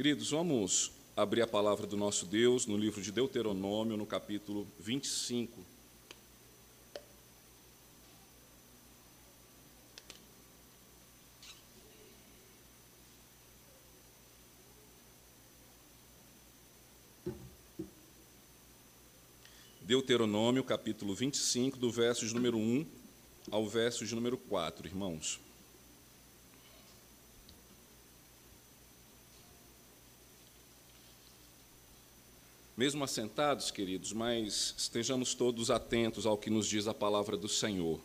[0.00, 5.60] Queridos, vamos abrir a palavra do nosso Deus no livro de Deuteronômio, no capítulo 25.
[19.82, 22.86] Deuteronômio, capítulo 25, do verso de número 1
[23.50, 25.49] ao verso de número 4, irmãos.
[32.80, 38.00] Mesmo assentados, queridos, mas estejamos todos atentos ao que nos diz a palavra do Senhor.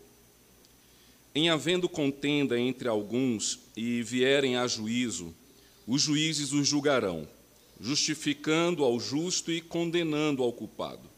[1.33, 5.33] Em havendo contenda entre alguns e vierem a juízo,
[5.87, 7.25] os juízes os julgarão,
[7.79, 11.09] justificando ao justo e condenando ao culpado.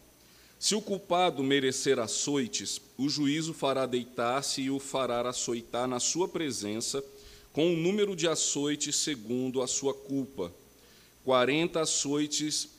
[0.59, 6.27] Se o culpado merecer açoites, o juízo fará deitar-se e o fará açoitar na sua
[6.27, 7.03] presença,
[7.51, 10.53] com o número de açoites segundo a sua culpa.
[11.23, 12.76] Quarenta açoites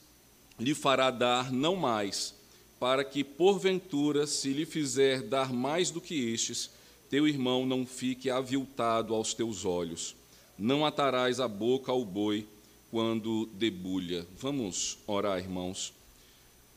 [0.58, 2.34] lhe fará dar, não mais,
[2.80, 6.70] para que, porventura, se lhe fizer dar mais do que estes,
[7.10, 10.14] teu irmão não fique aviltado aos teus olhos.
[10.58, 12.46] Não atarás a boca ao boi
[12.90, 14.26] quando debulha.
[14.36, 15.92] Vamos orar, irmãos.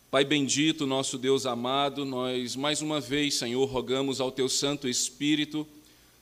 [0.10, 5.66] Pai bendito, nosso Deus amado, nós mais uma vez, Senhor, rogamos ao Teu Santo Espírito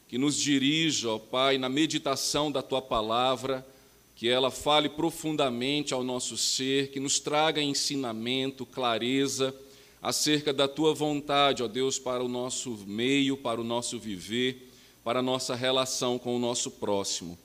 [0.08, 3.66] que nos dirija, ó Pai, na meditação da Tua palavra,
[4.20, 9.56] que ela fale profundamente ao nosso ser, que nos traga ensinamento, clareza
[10.02, 14.74] acerca da Tua vontade, ó Deus, para o nosso meio, para o nosso viver,
[15.06, 17.40] para a nossa relação com o nosso próximo.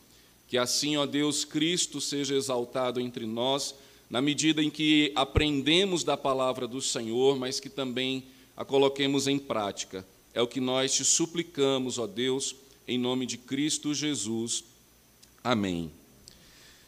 [0.48, 3.72] Que assim, ó Deus, Cristo seja exaltado entre nós
[4.10, 8.24] na medida em que aprendemos da palavra do Senhor, mas que também
[8.56, 10.04] a coloquemos em prática.
[10.34, 12.56] É o que nós te suplicamos, ó Deus,
[12.88, 14.64] em nome de Cristo Jesus.
[15.44, 15.92] Amém.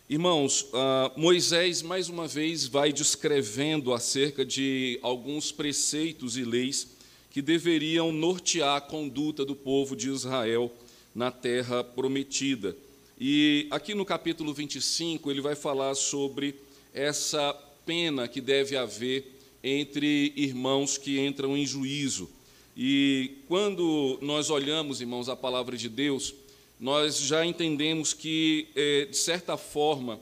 [0.09, 6.87] Irmãos, uh, Moisés mais uma vez vai descrevendo acerca de alguns preceitos e leis
[7.29, 10.73] que deveriam nortear a conduta do povo de Israel
[11.13, 12.77] na terra prometida.
[13.19, 16.55] E aqui no capítulo 25 ele vai falar sobre
[16.95, 17.53] essa
[17.85, 22.31] pena que deve haver entre irmãos que entram em juízo.
[22.77, 26.33] E quando nós olhamos, irmãos, a palavra de Deus,
[26.79, 30.21] nós já entendemos que, é, de certa forma,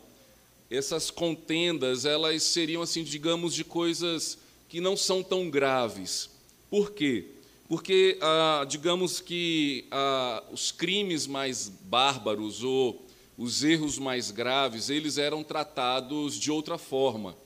[0.71, 4.39] essas contendas, elas seriam, assim, digamos, de coisas
[4.69, 6.31] que não são tão graves.
[6.71, 7.27] Por quê?
[7.69, 13.05] Porque, ah, digamos que ah, os crimes mais bárbaros ou
[13.37, 17.37] os erros mais graves, eles eram tratados de outra forma.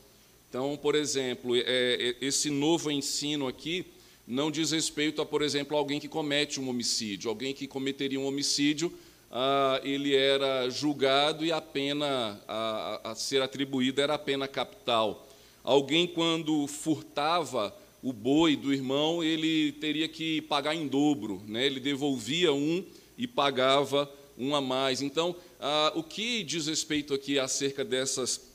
[0.48, 3.86] Então, por exemplo, é, é, esse novo ensino aqui
[4.28, 7.30] não diz respeito a, por exemplo, alguém que comete um homicídio.
[7.30, 8.92] Alguém que cometeria um homicídio,
[9.30, 15.26] ah, ele era julgado e a pena a, a ser atribuída era a pena capital.
[15.64, 21.64] Alguém, quando furtava o boi do irmão, ele teria que pagar em dobro, né?
[21.64, 22.84] ele devolvia um
[23.16, 25.00] e pagava um a mais.
[25.00, 28.46] Então, ah, o que diz respeito aqui acerca dessas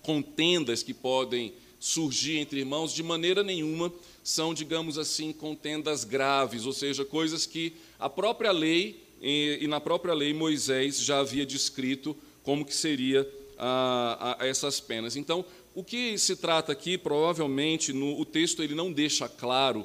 [0.00, 6.72] contendas que podem surgir entre irmãos, de maneira nenhuma são, digamos assim, contendas graves, ou
[6.72, 12.16] seja, coisas que a própria lei e, e na própria lei Moisés já havia descrito
[12.44, 13.28] como que seria
[13.58, 15.16] ah, essas penas.
[15.16, 15.44] Então,
[15.74, 19.84] o que se trata aqui, provavelmente, no, o texto ele não deixa claro,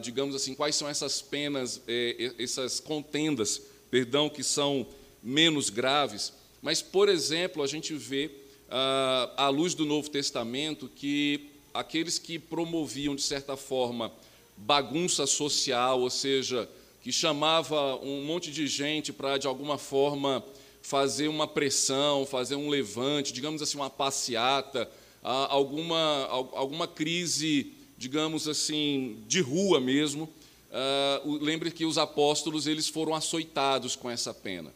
[0.00, 4.86] digamos assim, quais são essas penas, eh, essas contendas, perdão, que são
[5.22, 8.30] menos graves, mas, por exemplo, a gente vê,
[9.36, 14.10] à luz do Novo Testamento, que aqueles que promoviam, de certa forma,
[14.56, 16.68] bagunça social, ou seja,
[17.02, 20.42] que chamava um monte de gente para, de alguma forma,
[20.80, 24.90] fazer uma pressão, fazer um levante, digamos assim, uma passeata,
[25.22, 30.28] alguma, alguma crise, digamos assim, de rua mesmo.
[31.24, 34.72] Lembre que os apóstolos eles foram açoitados com essa pena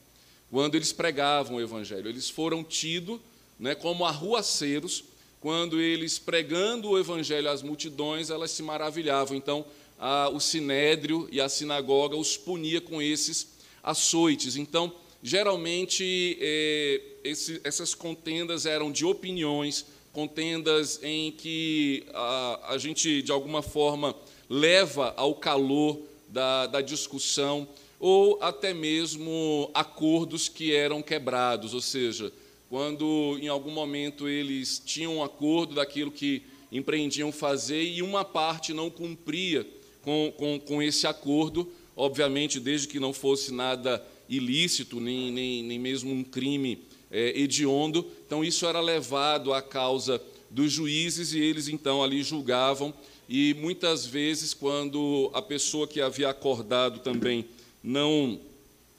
[0.51, 2.09] quando eles pregavam o Evangelho.
[2.09, 3.19] Eles foram tidos
[3.59, 5.05] né, como arruaceiros,
[5.41, 9.37] quando eles, pregando o Evangelho às multidões, elas se maravilhavam.
[9.37, 9.65] Então,
[9.99, 13.49] a, o sinédrio e a sinagoga os punia com esses
[13.83, 14.57] açoites.
[14.57, 14.93] Então,
[15.23, 23.31] geralmente, é, esse, essas contendas eram de opiniões, contendas em que a, a gente, de
[23.31, 24.15] alguma forma,
[24.49, 32.33] leva ao calor da, da discussão ou até mesmo acordos que eram quebrados, ou seja,
[32.69, 38.73] quando em algum momento eles tinham um acordo daquilo que empreendiam fazer e uma parte
[38.73, 39.67] não cumpria
[40.03, 45.79] com, com, com esse acordo, obviamente, desde que não fosse nada ilícito, nem, nem, nem
[45.79, 48.07] mesmo um crime é, hediondo.
[48.27, 50.21] Então, isso era levado à causa
[50.51, 52.95] dos juízes e eles então ali julgavam.
[53.29, 57.45] E muitas vezes, quando a pessoa que havia acordado também
[57.83, 58.41] não,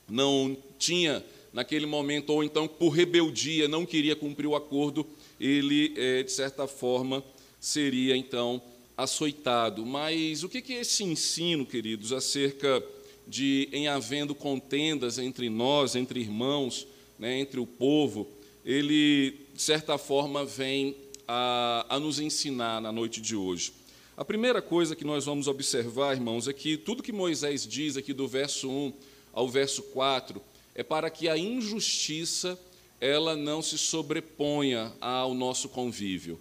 [0.10, 1.24] não tinha
[1.58, 5.04] naquele momento, ou então por rebeldia não queria cumprir o acordo,
[5.40, 7.24] ele, é, de certa forma,
[7.60, 8.62] seria então
[8.96, 9.84] açoitado.
[9.84, 12.84] Mas o que é esse ensino, queridos, acerca
[13.26, 16.86] de em havendo contendas entre nós, entre irmãos,
[17.18, 18.28] né, entre o povo,
[18.64, 20.96] ele, de certa forma, vem
[21.28, 23.74] a, a nos ensinar na noite de hoje.
[24.16, 28.14] A primeira coisa que nós vamos observar, irmãos, é que tudo que Moisés diz aqui
[28.14, 28.94] do verso 1
[29.34, 30.40] ao verso 4
[30.78, 32.58] é para que a injustiça
[33.02, 36.40] ela não se sobreponha ao nosso convívio.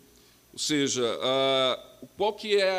[0.52, 1.18] Ou seja,
[2.18, 2.78] qual que é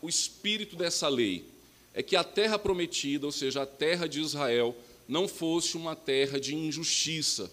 [0.00, 1.44] o espírito dessa lei?
[1.92, 4.74] É que a terra prometida, ou seja, a terra de Israel,
[5.08, 7.50] não fosse uma terra de injustiça,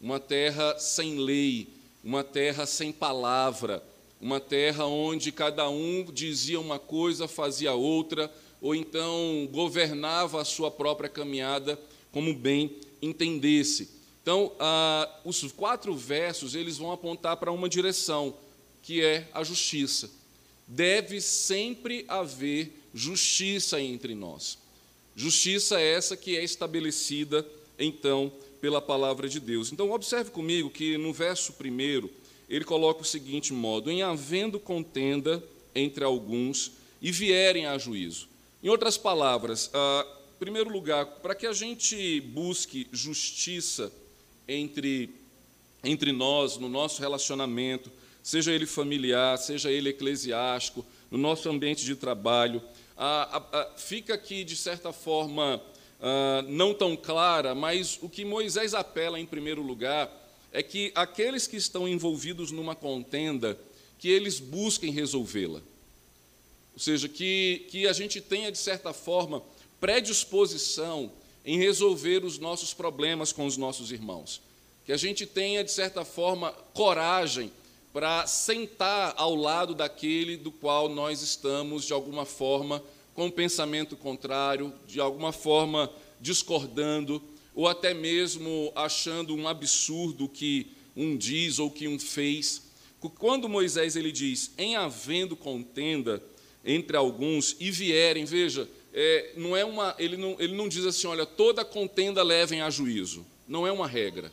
[0.00, 1.68] uma terra sem lei,
[2.02, 3.82] uma terra sem palavra,
[4.20, 10.70] uma terra onde cada um dizia uma coisa, fazia outra, ou então governava a sua
[10.70, 11.78] própria caminhada
[12.10, 13.90] como bem entendesse.
[14.22, 18.34] Então, ah, os quatro versos eles vão apontar para uma direção
[18.82, 20.10] que é a justiça.
[20.66, 24.58] Deve sempre haver justiça entre nós.
[25.16, 27.46] Justiça essa que é estabelecida,
[27.78, 29.72] então, pela palavra de Deus.
[29.72, 32.10] Então, observe comigo que no verso primeiro,
[32.48, 35.42] ele coloca o seguinte modo: em havendo contenda
[35.74, 38.28] entre alguns e vierem a juízo.
[38.62, 43.92] Em outras palavras, em primeiro lugar, para que a gente busque justiça
[44.46, 45.10] entre,
[45.82, 47.90] entre nós, no nosso relacionamento,
[48.22, 52.62] seja ele familiar, seja ele eclesiástico, no nosso ambiente de trabalho,
[53.76, 55.60] fica aqui, de certa forma,
[56.46, 60.10] não tão clara, mas o que Moisés apela, em primeiro lugar,
[60.52, 63.58] é que aqueles que estão envolvidos numa contenda,
[63.98, 65.60] que eles busquem resolvê-la.
[66.74, 69.42] Ou seja, que, que a gente tenha, de certa forma,
[69.80, 71.10] predisposição
[71.44, 74.40] em resolver os nossos problemas com os nossos irmãos.
[74.84, 77.50] Que a gente tenha, de certa forma, coragem
[77.92, 82.82] para sentar ao lado daquele do qual nós estamos, de alguma forma,
[83.14, 85.90] com pensamento contrário, de alguma forma
[86.20, 87.22] discordando,
[87.54, 92.62] ou até mesmo achando um absurdo que um diz ou que um fez.
[93.18, 96.22] Quando Moisés ele diz, em havendo contenda
[96.64, 101.06] entre alguns e vierem, veja, é, não é uma, ele, não, ele não diz assim,
[101.06, 103.24] olha, toda contenda levem a juízo.
[103.46, 104.32] Não é uma regra.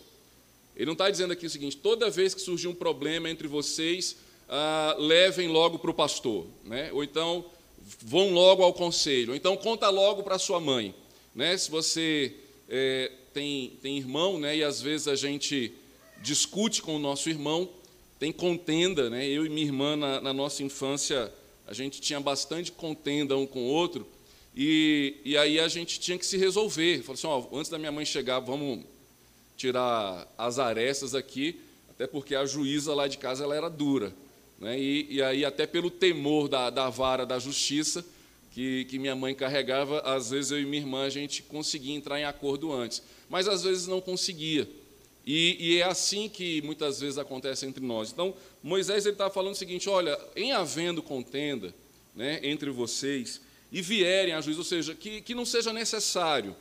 [0.75, 4.18] Ele não está dizendo aqui o seguinte: toda vez que surgir um problema entre vocês,
[4.50, 6.92] ah, levem logo para o pastor, né?
[6.92, 7.46] ou então
[8.02, 10.94] vão logo ao conselho, ou então conta logo para sua mãe.
[11.34, 11.57] Né?
[11.57, 12.36] Se você
[12.69, 14.57] é, tem, tem irmão, né?
[14.57, 15.74] e às vezes a gente
[16.22, 17.69] discute com o nosso irmão,
[18.19, 19.28] tem contenda, né?
[19.28, 21.31] eu e minha irmã na, na nossa infância,
[21.68, 24.07] a gente tinha bastante contenda um com o outro,
[24.56, 27.02] e, e aí a gente tinha que se resolver.
[27.02, 28.86] Falou assim: ó, antes da minha mãe chegar, vamos
[29.57, 31.60] tirar as arestas aqui,
[31.90, 34.13] até porque a juíza lá de casa ela era dura.
[34.60, 34.80] Né?
[34.80, 38.06] E, e aí, até pelo temor da, da vara da justiça
[38.52, 42.18] que, que minha mãe carregava, às vezes eu e minha irmã a gente conseguia entrar
[42.18, 44.69] em acordo antes, mas às vezes não conseguia.
[45.25, 48.12] E, e, é assim que muitas vezes acontece entre nós.
[48.12, 51.74] Então, Moisés está falando o seguinte: olha, em havendo contenda
[52.16, 53.42] né, entre vocês
[53.72, 56.56] e vierem a juízo, ou seja, que, que não seja necessário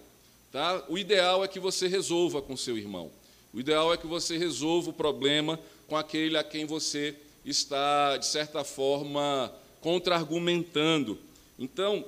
[0.54, 0.84] Tá?
[0.88, 3.10] O ideal é que você resolva com seu irmão.
[3.52, 5.58] O ideal é que você resolva o problema
[5.88, 11.18] com aquele a quem você está, de certa forma, contra-argumentando.
[11.58, 12.04] Então,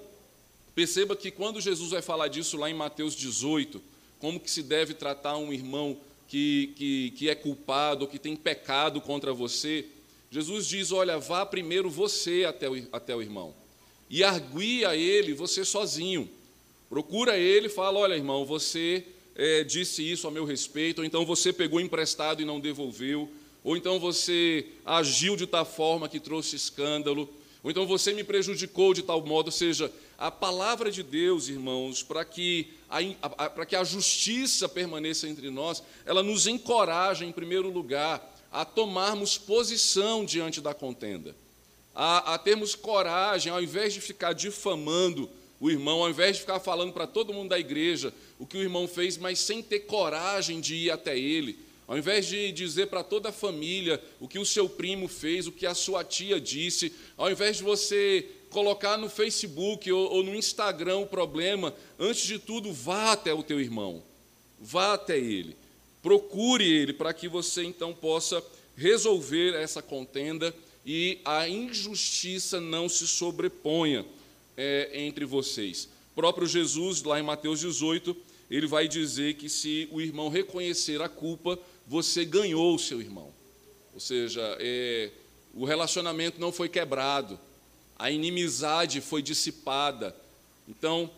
[0.77, 3.83] perceba que quando Jesus vai falar disso lá em Mateus 18,
[4.21, 5.97] como que se deve tratar um irmão
[6.29, 9.87] que, que, que é culpado, que tem pecado contra você,
[10.31, 13.53] Jesus diz: olha, vá primeiro você até o, até o irmão
[14.09, 16.29] e argue a ele você sozinho.
[16.89, 21.25] Procura ele e fala: Olha, irmão, você é, disse isso a meu respeito, ou então
[21.27, 23.29] você pegou emprestado e não devolveu,
[23.63, 27.29] ou então você agiu de tal forma que trouxe escândalo,
[27.63, 29.47] ou então você me prejudicou de tal modo.
[29.47, 35.29] Ou seja, a palavra de Deus, irmãos, para que a, para que a justiça permaneça
[35.29, 41.35] entre nós, ela nos encoraja, em primeiro lugar, a tomarmos posição diante da contenda,
[41.99, 46.61] a, a termos coragem, ao invés de ficar difamando o irmão, ao invés de ficar
[46.61, 50.61] falando para todo mundo da igreja o que o irmão fez, mas sem ter coragem
[50.61, 54.45] de ir até ele, ao invés de dizer para toda a família o que o
[54.45, 59.09] seu primo fez, o que a sua tia disse, ao invés de você colocar no
[59.09, 64.03] Facebook ou, ou no Instagram o problema, antes de tudo, vá até o teu irmão,
[64.61, 65.57] vá até ele.
[66.03, 68.45] procure ele para que você então possa
[68.77, 70.55] resolver essa contenda
[70.87, 74.07] e a injustiça não se sobreponha
[74.57, 75.89] é, entre vocês.
[76.13, 78.17] O próprio Jesus, lá em Mateus 18,
[78.49, 83.35] ele vai dizer que se o irmão reconhecer a culpa, você ganhou o seu irmão.
[83.93, 85.11] Ou seja, é,
[85.53, 87.39] o relacionamento não foi quebrado,
[87.99, 90.15] a inimizade foi dissipada.
[90.69, 91.11] Então,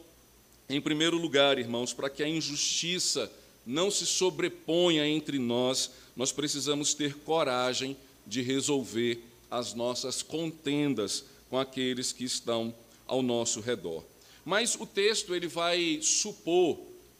[0.66, 3.30] em primeiro lugar, irmãos, para que a injustiça
[3.66, 7.94] não se sobreponha entre nós, nós precisamos ter coragem
[8.26, 12.74] de resolver as nossas contendas com aqueles que estão
[13.06, 14.04] ao nosso redor.
[14.44, 16.78] Mas o texto ele vai supor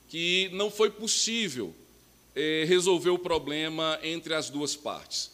[0.09, 1.75] que não foi possível
[2.35, 5.31] eh, resolver o problema entre as duas partes,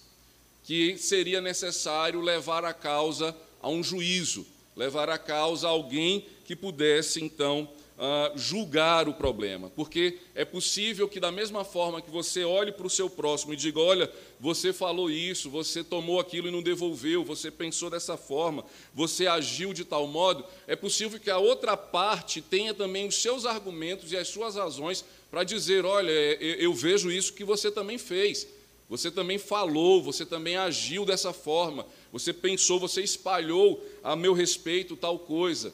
[0.64, 4.46] que seria necessário levar a causa a um juízo,
[4.76, 11.08] levar a causa a alguém que pudesse então uh, julgar o problema, porque é possível
[11.08, 14.72] que, da mesma forma que você olhe para o seu próximo e diga: Olha, você
[14.72, 19.84] falou isso, você tomou aquilo e não devolveu, você pensou dessa forma, você agiu de
[19.84, 24.28] tal modo, é possível que a outra parte tenha também os seus argumentos e as
[24.28, 28.46] suas razões para dizer: Olha, eu vejo isso que você também fez.
[28.86, 34.94] Você também falou, você também agiu dessa forma, você pensou, você espalhou a meu respeito
[34.94, 35.72] tal coisa.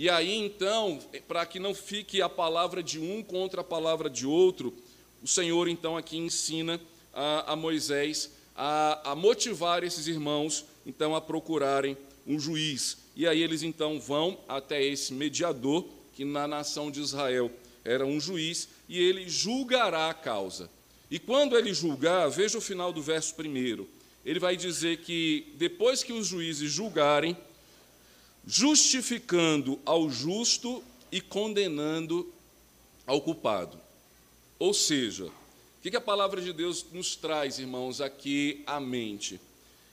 [0.00, 4.26] E aí, então, para que não fique a palavra de um contra a palavra de
[4.26, 4.72] outro,
[5.22, 6.80] o Senhor, então, aqui ensina
[7.12, 12.96] a, a Moisés a, a, motivar esses irmãos, então, a procurarem um juiz.
[13.14, 17.50] E aí eles, então, vão até esse mediador, que na nação de Israel
[17.84, 20.70] era um juiz, e ele julgará a causa.
[21.10, 23.86] E quando ele julgar, veja o final do verso primeiro,
[24.24, 27.36] ele vai dizer que depois que os juízes julgarem,
[28.46, 32.32] justificando ao justo e condenando
[33.06, 33.78] ao culpado.
[34.58, 35.32] Ou seja, o
[35.82, 39.40] que a palavra de Deus nos traz, irmãos, aqui à mente?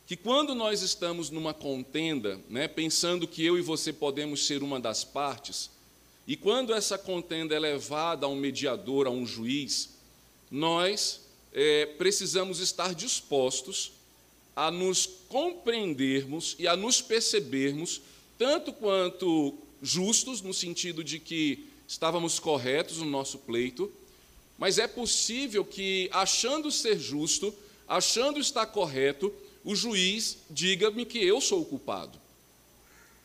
[0.05, 4.79] Que quando nós estamos numa contenda, né, pensando que eu e você podemos ser uma
[4.79, 5.69] das partes,
[6.27, 9.89] e quando essa contenda é levada a um mediador, a um juiz,
[10.51, 11.21] nós
[11.53, 13.93] é, precisamos estar dispostos
[14.55, 18.01] a nos compreendermos e a nos percebermos
[18.37, 23.91] tanto quanto justos, no sentido de que estávamos corretos no nosso pleito,
[24.57, 27.53] mas é possível que, achando ser justo,
[27.87, 32.19] achando estar correto, o juiz diga-me que eu sou o culpado,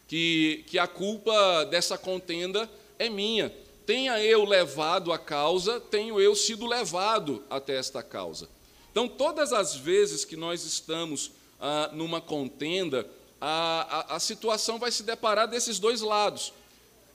[0.07, 3.53] que, que a culpa dessa contenda é minha.
[3.87, 8.49] Tenha eu levado a causa, tenho eu sido levado até esta causa.
[8.91, 13.09] Então, todas as vezes que nós estamos ah, numa contenda,
[13.45, 16.53] a, a, a situação vai se deparar desses dois lados.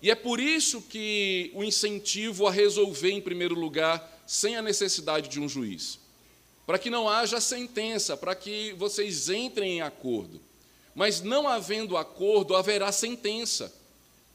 [0.01, 5.29] E é por isso que o incentivo a resolver, em primeiro lugar, sem a necessidade
[5.29, 5.99] de um juiz.
[6.65, 10.41] Para que não haja sentença, para que vocês entrem em acordo.
[10.93, 13.73] Mas não havendo acordo, haverá sentença.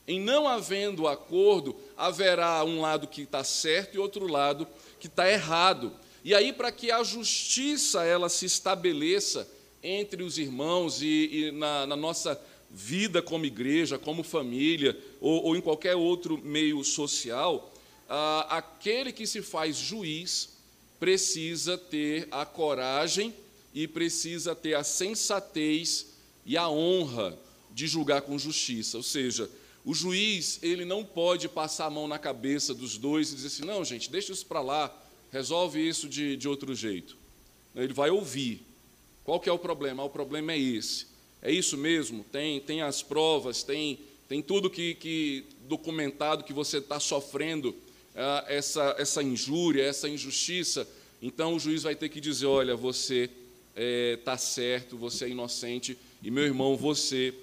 [0.08, 4.66] Em não havendo acordo, haverá um lado que está certo e outro lado
[4.98, 5.92] que está errado.
[6.24, 9.46] E aí, para que a justiça ela se estabeleça,
[9.82, 15.56] entre os irmãos e, e na, na, nossa vida como igreja, como família, ou, ou
[15.56, 17.72] em qualquer outro meio social,
[18.08, 20.50] ah, aquele que se faz juiz
[21.00, 23.34] precisa ter a coragem
[23.74, 26.12] e precisa ter a sensatez
[26.44, 27.38] e a honra
[27.70, 28.96] de julgar com justiça.
[28.96, 29.50] Ou seja,
[29.84, 33.64] o juiz ele não pode passar a mão na cabeça dos dois e dizer assim,
[33.64, 34.96] não, gente, deixa isso para lá,
[35.32, 37.16] resolve isso de, de outro jeito.
[37.74, 38.64] Ele vai ouvir,
[39.24, 40.02] qual que é o problema?
[40.02, 41.06] Ah, o problema é esse.
[41.40, 42.24] É isso mesmo?
[42.30, 43.98] Tem, tem as provas, tem,
[44.28, 47.74] tem tudo que, que documentado que você está sofrendo
[48.14, 50.86] ah, essa, essa injúria, essa injustiça.
[51.20, 53.32] Então o juiz vai ter que dizer: olha, você está
[53.76, 57.34] é, tá certo, você é inocente, e meu irmão, você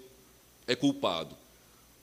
[0.67, 1.35] é culpado.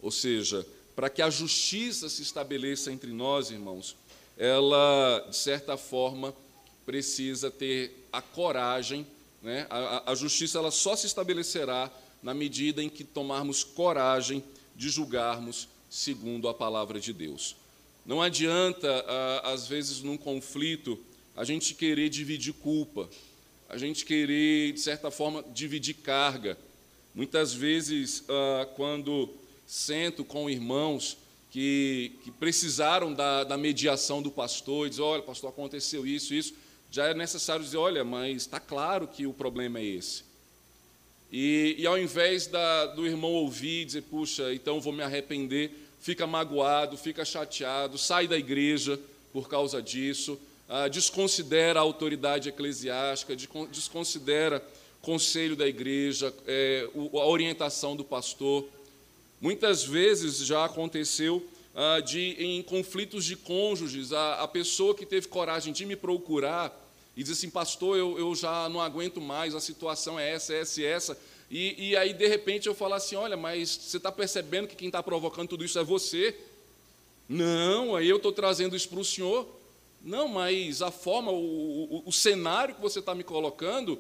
[0.03, 3.97] Ou seja, para que a justiça se estabeleça entre nós, irmãos,
[4.37, 6.35] ela, de certa forma,
[6.85, 9.07] precisa ter a coragem
[9.47, 9.65] né?
[9.71, 11.89] A, a justiça ela só se estabelecerá
[12.21, 14.43] na medida em que tomarmos coragem
[14.75, 17.55] de julgarmos segundo a palavra de Deus.
[18.05, 18.89] Não adianta,
[19.45, 20.99] às vezes, num conflito,
[21.37, 23.09] a gente querer dividir culpa,
[23.69, 26.59] a gente querer, de certa forma, dividir carga.
[27.15, 29.33] Muitas vezes, ah, quando
[29.65, 31.17] sento com irmãos
[31.53, 36.66] que, precisaram da, mediação do pastor, e diz: olha, pastor, aconteceu isso, isso
[36.97, 40.25] já é necessário dizer: olha, mas está claro que o problema é esse.
[41.31, 45.73] E, e ao invés da, do irmão ouvir e dizer: puxa, então vou me arrepender,
[46.01, 48.99] fica magoado, fica chateado, sai da igreja
[49.31, 50.41] por causa disso.
[50.69, 53.37] ah, desconsidera a autoridade eclesiástica,
[53.71, 54.65] desconsidera
[55.03, 58.67] conselho da igreja, é, a orientação do pastor.
[59.39, 65.29] Muitas vezes já aconteceu ah, de, em conflitos de cônjuges, a, a, pessoa que teve
[65.29, 66.86] coragem de me procurar
[67.17, 70.81] e diz assim, pastor, eu, eu já não aguento mais, a situação é essa, essa
[70.81, 71.19] e essa.
[71.51, 74.89] E, e aí, de repente, eu falo assim: olha, mas você está percebendo que quem
[74.89, 76.37] está provocando tudo isso é você?
[77.29, 79.49] Não, aí eu estou trazendo isso para o senhor.
[80.03, 83.99] Não, mas a forma, o, o, o cenário que você está me colocando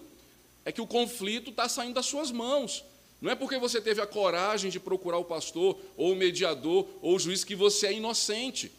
[0.65, 2.85] é que o conflito está saindo das suas mãos.
[3.21, 7.17] Não é porque você teve a coragem de procurar o pastor, ou o mediador, ou
[7.17, 8.71] o juiz, que você é inocente.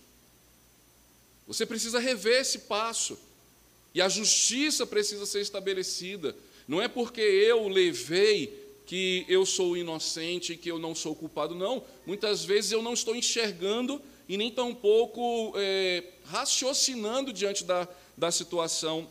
[1.48, 3.18] Você precisa rever esse passo.
[3.98, 6.36] E a justiça precisa ser estabelecida.
[6.68, 8.54] Não é porque eu levei
[8.86, 11.84] que eu sou inocente que eu não sou culpado, não.
[12.06, 14.00] Muitas vezes eu não estou enxergando
[14.30, 19.10] e nem tampouco é, raciocinando diante da, da situação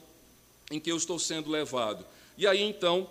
[0.70, 2.06] em que eu estou sendo levado.
[2.38, 3.10] E aí então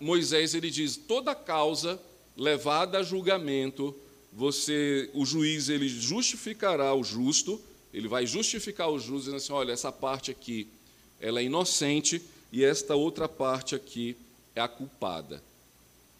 [0.00, 2.00] Moisés ele diz: toda causa
[2.36, 3.94] levada a julgamento,
[4.32, 7.62] você, o juiz ele justificará o justo,
[7.94, 10.68] ele vai justificar o justo dizendo assim: olha, essa parte aqui
[11.20, 12.20] ela é inocente
[12.52, 14.16] e esta outra parte aqui
[14.54, 15.42] é a culpada.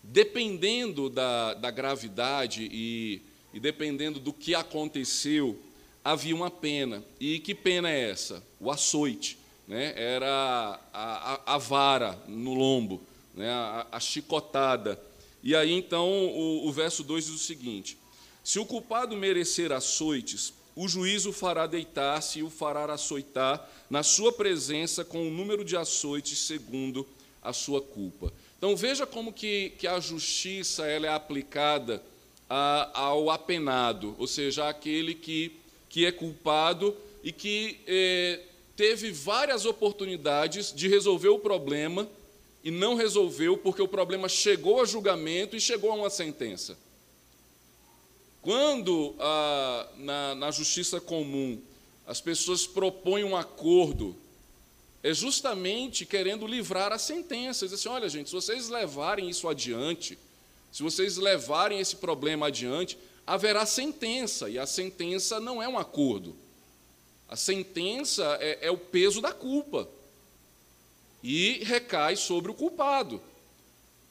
[0.03, 3.21] Dependendo da, da gravidade e
[3.55, 5.57] e dependendo do que aconteceu,
[6.05, 7.05] havia uma pena.
[7.21, 8.43] E que pena é essa?
[8.59, 9.39] O açoite.
[9.67, 9.95] Né?
[9.97, 13.01] Era a, a, a vara no lombo,
[13.33, 13.49] né?
[13.49, 15.01] a, a, chicotada.
[15.41, 17.97] E aí então o, o verso 2 diz o seguinte:
[18.43, 24.33] Se o culpado merecer açoites, o juízo fará deitar-se e o fará açoitar na sua
[24.33, 27.07] presença com o número de açoites segundo
[27.43, 28.33] a sua culpa.
[28.59, 32.03] Então veja como que, que a justiça ela é aplicada
[32.49, 35.53] ao apenado, ou seja, aquele que,
[35.89, 38.41] que é culpado e que eh,
[38.77, 42.09] teve várias oportunidades de resolver o problema
[42.63, 46.77] e não resolveu porque o problema chegou a julgamento e chegou a uma sentença.
[48.45, 51.59] Quando ah, na, na justiça comum
[52.07, 54.15] as pessoas propõem um acordo,
[55.03, 57.65] é justamente querendo livrar a sentença.
[57.65, 60.19] Diz assim: olha, gente, se vocês levarem isso adiante,
[60.71, 66.37] se vocês levarem esse problema adiante, haverá sentença, e a sentença não é um acordo.
[67.27, 69.89] A sentença é, é o peso da culpa
[71.23, 73.23] e recai sobre o culpado.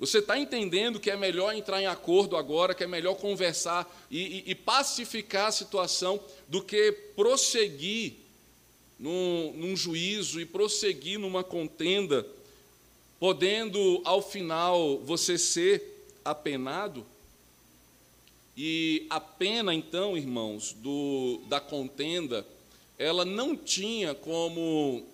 [0.05, 4.19] Você está entendendo que é melhor entrar em acordo agora, que é melhor conversar e,
[4.19, 8.15] e, e pacificar a situação do que prosseguir
[8.99, 12.27] num, num, juízo e prosseguir numa contenda,
[13.17, 17.05] podendo ao final você ser apenado.
[18.57, 22.45] E a pena, então, irmãos, do, da contenda,
[22.99, 25.07] ela não tinha como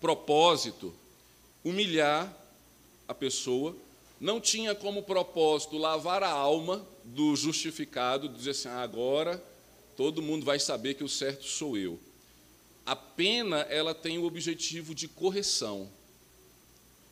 [0.00, 0.92] propósito
[1.62, 2.36] humilhar
[3.06, 3.76] a pessoa,
[4.20, 9.42] não tinha como propósito lavar a alma do justificado, dizer assim, ah, agora
[9.96, 11.98] todo mundo vai saber que o certo sou eu.
[12.84, 15.90] A pena, ela tem o objetivo de correção,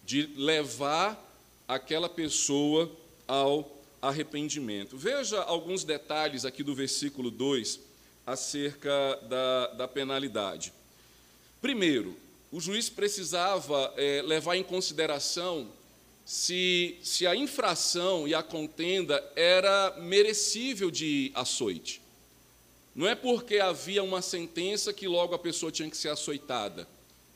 [0.04, 1.18] de levar
[1.66, 2.90] aquela pessoa
[3.26, 4.96] ao arrependimento.
[4.96, 7.80] Veja alguns detalhes aqui do versículo 2
[8.26, 10.72] acerca da, da penalidade.
[11.60, 12.16] Primeiro,
[12.50, 15.70] o juiz precisava é, levar em consideração
[16.24, 22.00] se, se a infração e a contenda era merecível de açoite.
[22.94, 26.86] Não é porque havia uma sentença que logo a pessoa tinha que ser açoitada,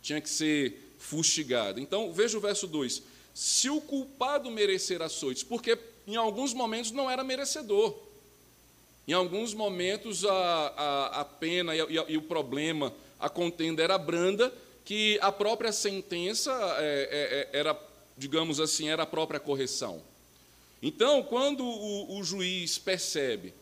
[0.02, 1.80] tinha que ser fustigada.
[1.80, 3.02] Então, veja o verso 2
[3.36, 7.94] se o culpado merecer açoites, porque em alguns momentos não era merecedor.
[9.06, 13.98] Em alguns momentos a, a, a pena e, a, e, o problema, a contenda era
[13.98, 14.50] branda,
[14.86, 17.78] que a própria sentença é, é, é, era,
[18.16, 20.02] digamos assim, era a própria correção.
[20.82, 23.52] Então, quando o, o juiz percebe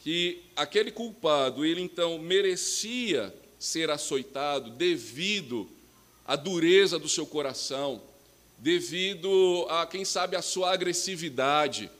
[0.00, 5.68] que aquele culpado, ele então merecia ser açoitado devido
[6.24, 8.00] à dureza do seu coração,
[8.58, 11.90] devido a, quem sabe, a sua agressividade,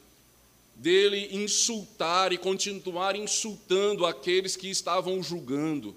[0.77, 5.97] dele insultar e continuar insultando aqueles que estavam julgando,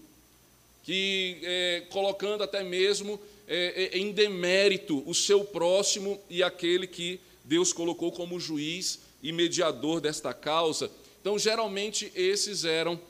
[0.84, 3.20] que é, colocando até mesmo
[3.52, 9.32] é, é, em demérito o seu próximo e aquele que Deus colocou como juiz e
[9.32, 10.92] mediador desta causa.
[11.20, 13.02] Então, geralmente, esses eram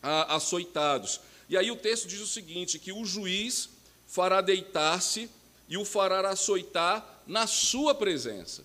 [0.00, 1.20] ah, açoitados.
[1.50, 3.68] E aí o texto diz o seguinte: que o juiz
[4.06, 5.28] fará deitar-se
[5.68, 8.64] e o fará açoitar na sua presença.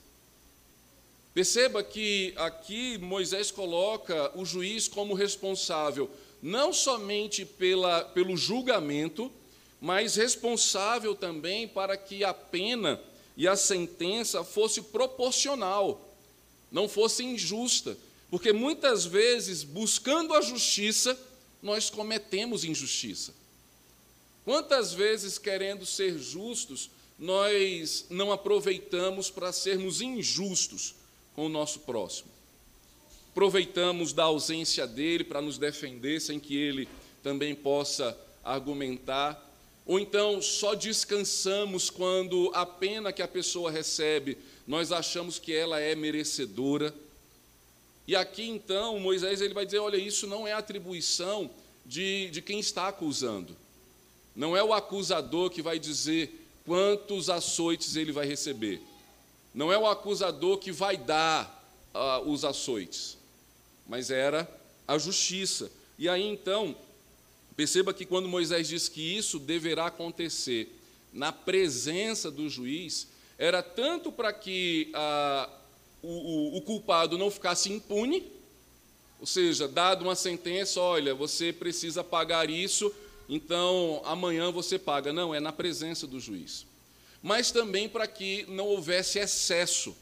[1.34, 6.10] Perceba que aqui Moisés coloca o juiz como responsável
[6.42, 9.32] não somente pela, pelo julgamento,
[9.80, 13.02] mas responsável também para que a pena
[13.38, 16.14] e a sentença fosse proporcional,
[16.72, 17.98] não fosse injusta,
[18.30, 21.18] porque muitas vezes, buscando a justiça,
[21.62, 23.34] nós cometemos injustiça.
[24.46, 30.96] Quantas vezes, querendo ser justos, nós não aproveitamos para sermos injustos
[31.36, 32.30] com o nosso próximo?
[33.32, 36.90] Aproveitamos da ausência dele para nos defender, sem que ele
[37.24, 39.49] também possa argumentar,
[39.90, 45.80] ou então só descansamos quando a pena que a pessoa recebe, nós achamos que ela
[45.80, 46.94] é merecedora.
[48.08, 51.50] E aqui então Moisés ele vai dizer: olha, isso não é atribuição
[51.84, 53.58] de, de quem está acusando.
[54.36, 58.80] Não é o acusador que vai dizer quantos açoites ele vai receber.
[59.56, 63.18] Não é o acusador que vai dar uh, os açoites,
[63.88, 64.48] mas era
[64.88, 65.72] a justiça.
[65.98, 66.76] E aí então,
[67.60, 70.80] perceba que quando Moisés diz que isso deverá acontecer
[71.12, 75.52] na presença do juiz, era tanto para que uh,
[76.02, 78.26] o, o, o culpado não ficasse impune,
[79.20, 82.94] ou seja, dado uma sentença, olha, você precisa pagar isso,
[83.28, 85.12] então amanhã você paga.
[85.12, 86.66] Não, é na presença do juiz.
[87.22, 89.94] Mas também para que não houvesse excesso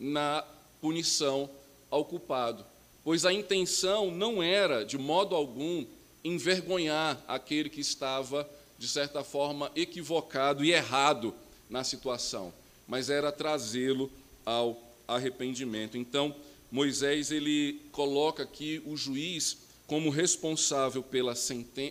[0.00, 0.42] na
[0.80, 1.50] punição
[1.90, 2.64] ao culpado,
[3.04, 5.84] pois a intenção não era, de modo algum,
[6.24, 11.34] envergonhar aquele que estava, de certa forma, equivocado e errado
[11.68, 12.52] na situação,
[12.86, 14.10] mas era trazê-lo
[14.44, 15.96] ao arrependimento.
[15.96, 16.34] Então,
[16.70, 21.34] Moisés ele coloca aqui o juiz como responsável pela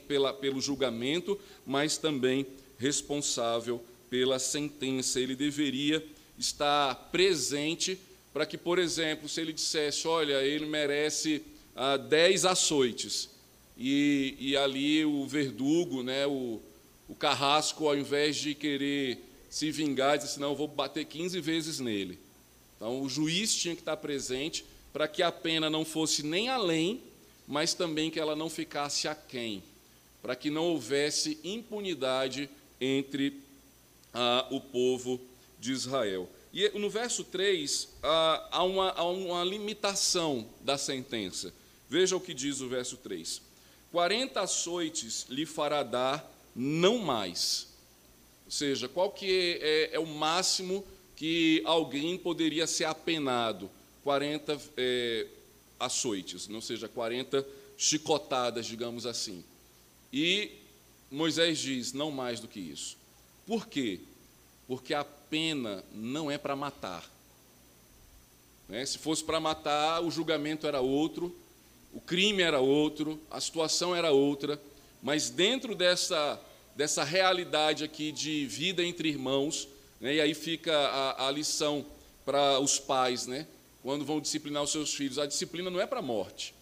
[0.08, 2.48] pela, pelo julgamento, mas também
[2.80, 5.20] responsável pela sentença.
[5.20, 6.04] Ele deveria
[6.38, 8.00] estar presente
[8.34, 11.44] para que, por exemplo, se ele dissesse, olha, ele merece
[11.76, 13.30] ah, dez açoites,
[13.84, 16.62] e, e ali o verdugo, né, o,
[17.10, 19.18] o carrasco, ao invés de querer
[19.50, 22.20] se vingar, disse, não, eu vou bater 15 vezes nele.
[22.76, 24.64] Então, o juiz tinha que estar presente
[24.94, 27.02] para que a pena não fosse nem além,
[27.48, 29.64] mas também que ela não ficasse aquém,
[30.22, 32.48] para que não houvesse impunidade
[32.80, 33.42] entre
[34.14, 35.20] ah, o povo
[35.60, 36.30] de Israel.
[36.54, 41.52] E no verso 3, ah, há, uma, há uma limitação da sentença.
[41.90, 43.42] Veja o que diz o verso 3:
[43.92, 47.68] 40 açoites lhe fará dar, não mais.
[48.46, 53.70] Ou seja, qual que é, é, é o máximo que alguém poderia ser apenado
[54.04, 55.28] 40 é,
[55.80, 57.46] açoites, não seja 40
[57.78, 59.44] chicotadas, digamos assim.
[60.12, 60.52] E
[61.10, 62.98] Moisés diz: não mais do que isso.
[63.46, 64.00] Por quê?
[64.68, 67.10] Porque a pena não é para matar.
[68.68, 68.86] Né?
[68.86, 71.36] Se fosse para matar, o julgamento era outro,
[71.94, 74.62] o crime era outro, a situação era outra,
[75.02, 76.40] mas dentro dessa,
[76.76, 79.68] dessa realidade aqui de vida entre irmãos,
[80.00, 80.16] né?
[80.16, 81.86] E aí fica a, a lição
[82.26, 83.48] para os pais, né?
[83.82, 85.18] quando vão disciplinar os seus filhos.
[85.18, 86.54] A disciplina não é para a morte.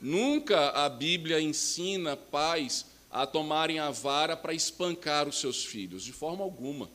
[0.00, 6.12] Nunca a Bíblia ensina pais a tomarem a vara para espancar os seus filhos, de
[6.12, 6.90] forma alguma.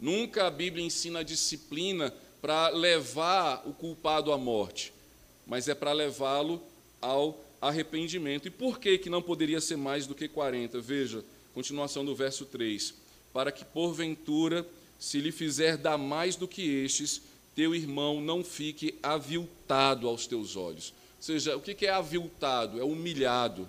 [0.00, 4.92] Nunca a Bíblia ensina a disciplina para levar o culpado à morte,
[5.46, 6.62] mas é para levá-lo
[7.02, 8.48] ao arrependimento.
[8.48, 10.80] E por que, que não poderia ser mais do que 40?
[10.80, 12.94] Veja, continuação do verso 3.
[13.32, 14.66] Para que, porventura,
[14.98, 17.20] se lhe fizer dar mais do que estes,
[17.54, 20.94] teu irmão não fique aviltado aos teus olhos.
[21.18, 22.80] Ou seja, o que é aviltado?
[22.80, 23.68] É humilhado.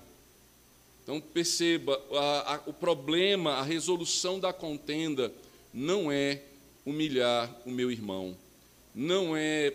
[1.04, 5.34] Então perceba, a, a, o problema, a resolução da contenda
[5.74, 6.42] não é
[6.86, 8.38] humilhar o meu irmão,
[8.96, 9.74] não é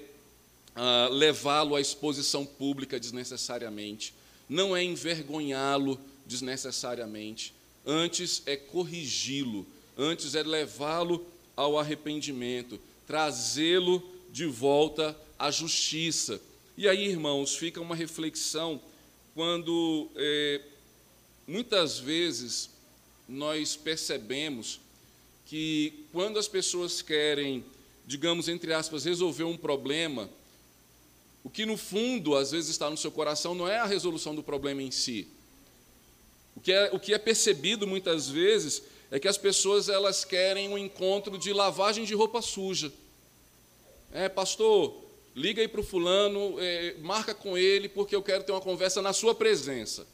[0.81, 4.15] ah, levá-lo à exposição pública desnecessariamente,
[4.49, 7.53] não é envergonhá-lo desnecessariamente,
[7.85, 16.41] antes é corrigi-lo, antes é levá-lo ao arrependimento, trazê-lo de volta à justiça.
[16.77, 18.81] E aí, irmãos, fica uma reflexão
[19.35, 20.61] quando é,
[21.45, 22.71] muitas vezes
[23.29, 24.79] nós percebemos
[25.45, 27.65] que quando as pessoas querem,
[28.07, 30.31] digamos, entre aspas, resolver um problema,
[31.43, 34.43] o que no fundo às vezes está no seu coração não é a resolução do
[34.43, 35.29] problema em si.
[36.57, 40.69] O que é, o que é percebido muitas vezes é que as pessoas elas querem
[40.69, 42.93] um encontro de lavagem de roupa suja.
[44.13, 44.95] É, pastor,
[45.35, 49.01] liga aí para o fulano, é, marca com ele, porque eu quero ter uma conversa
[49.01, 50.07] na sua presença.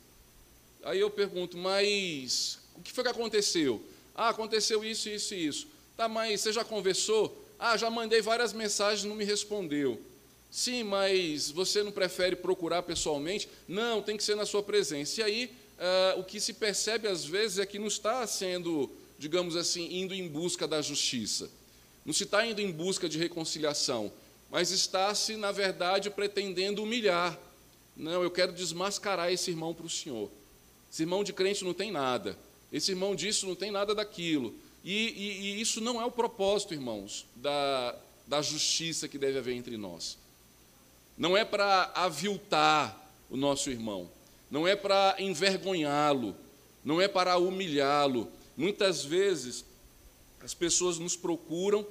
[0.83, 3.83] Aí eu pergunto, mas o que foi que aconteceu?
[4.15, 5.67] Ah, aconteceu isso, isso e isso.
[5.97, 7.43] Tá, mas você já conversou?
[7.59, 10.01] Ah, já mandei várias mensagens, não me respondeu.
[10.55, 13.49] Sim, mas você não prefere procurar pessoalmente?
[13.67, 15.21] Não, tem que ser na sua presença.
[15.21, 15.45] E aí
[16.17, 18.89] uh, o que se percebe às vezes é que não está sendo,
[19.19, 21.51] digamos assim, indo em busca da justiça,
[22.07, 24.13] não se está indo em busca de reconciliação,
[24.49, 27.37] mas está se, na verdade, pretendendo humilhar.
[27.97, 30.31] Não, eu quero desmascarar esse irmão para o Senhor.
[30.89, 32.39] Esse irmão de crente não tem nada.
[32.73, 34.55] Esse irmão disso não tem nada daquilo.
[34.85, 39.57] E, e, e isso não é o propósito, irmãos, da, da justiça que deve haver
[39.57, 40.23] entre nós.
[41.17, 44.11] Não é para aviltar o nosso irmão,
[44.51, 46.37] não é para envergonhá-lo,
[46.85, 48.31] não é para humilhá-lo.
[48.57, 49.65] Muitas vezes
[50.43, 51.87] as pessoas nos procuram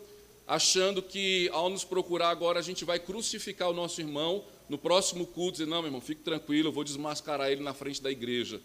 [0.47, 5.25] achando que ao nos procurar agora a gente vai crucificar o nosso irmão no próximo
[5.25, 8.61] culto, dizer, não, meu irmão, fique tranquilo, eu vou desmascarar ele na frente da igreja.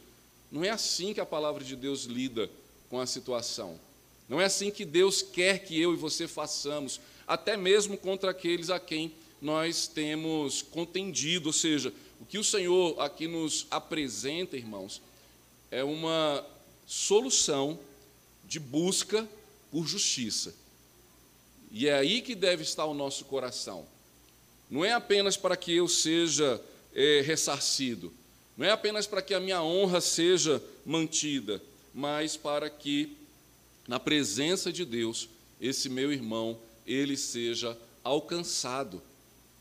[0.50, 2.50] Não é assim que a palavra de Deus lida
[2.88, 3.78] com a situação.
[4.28, 8.70] Não é assim que Deus quer que eu e você façamos, até mesmo contra aqueles
[8.70, 11.48] a quem nós temos contendido.
[11.48, 15.00] Ou seja, o que o Senhor aqui nos apresenta, irmãos,
[15.70, 16.44] é uma
[16.86, 17.78] solução
[18.46, 19.28] de busca
[19.70, 20.54] por justiça.
[21.70, 23.86] E é aí que deve estar o nosso coração.
[24.70, 26.60] Não é apenas para que eu seja
[26.94, 28.12] é, ressarcido,
[28.56, 31.62] não é apenas para que a minha honra seja mantida,
[31.94, 33.16] mas para que,
[33.86, 35.28] na presença de Deus,
[35.60, 39.00] esse meu irmão, ele seja alcançado,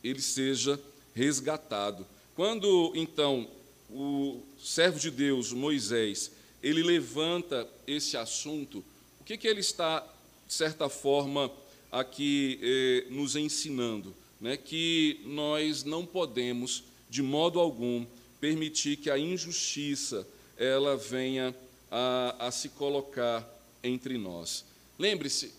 [0.10, 0.80] ele seja
[1.14, 2.06] resgatado.
[2.36, 3.48] Quando, então,
[3.90, 8.84] o servo de Deus, Moisés, ele levanta esse assunto,
[9.20, 10.00] o que, que ele está,
[10.48, 11.52] de certa forma,
[11.92, 18.06] aqui eh, nos ensinando, né, que nós não podemos, de modo algum,
[18.40, 21.56] permitir que a injustiça ela venha
[21.90, 23.48] a, a se colocar
[23.84, 24.66] entre nós.
[25.00, 25.54] Lembre-se,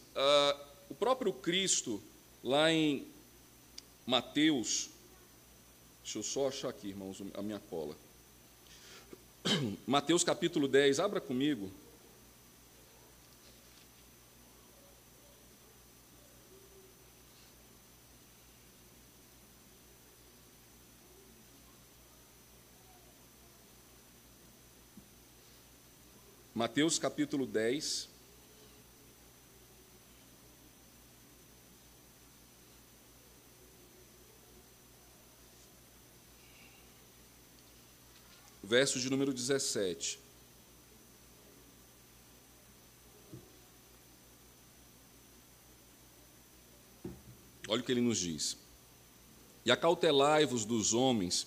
[0.89, 2.03] o próprio Cristo,
[2.43, 3.07] lá em
[4.09, 4.89] Mateus,
[6.03, 7.95] deixa eu só achar aqui, irmãos, a minha cola.
[9.87, 11.71] Mateus capítulo 10, abra comigo.
[26.55, 28.08] Mateus capítulo 10.
[38.69, 40.21] Verso de número 17.
[47.67, 48.57] Olha o que ele nos diz.
[49.65, 51.47] E acautelai-vos dos homens,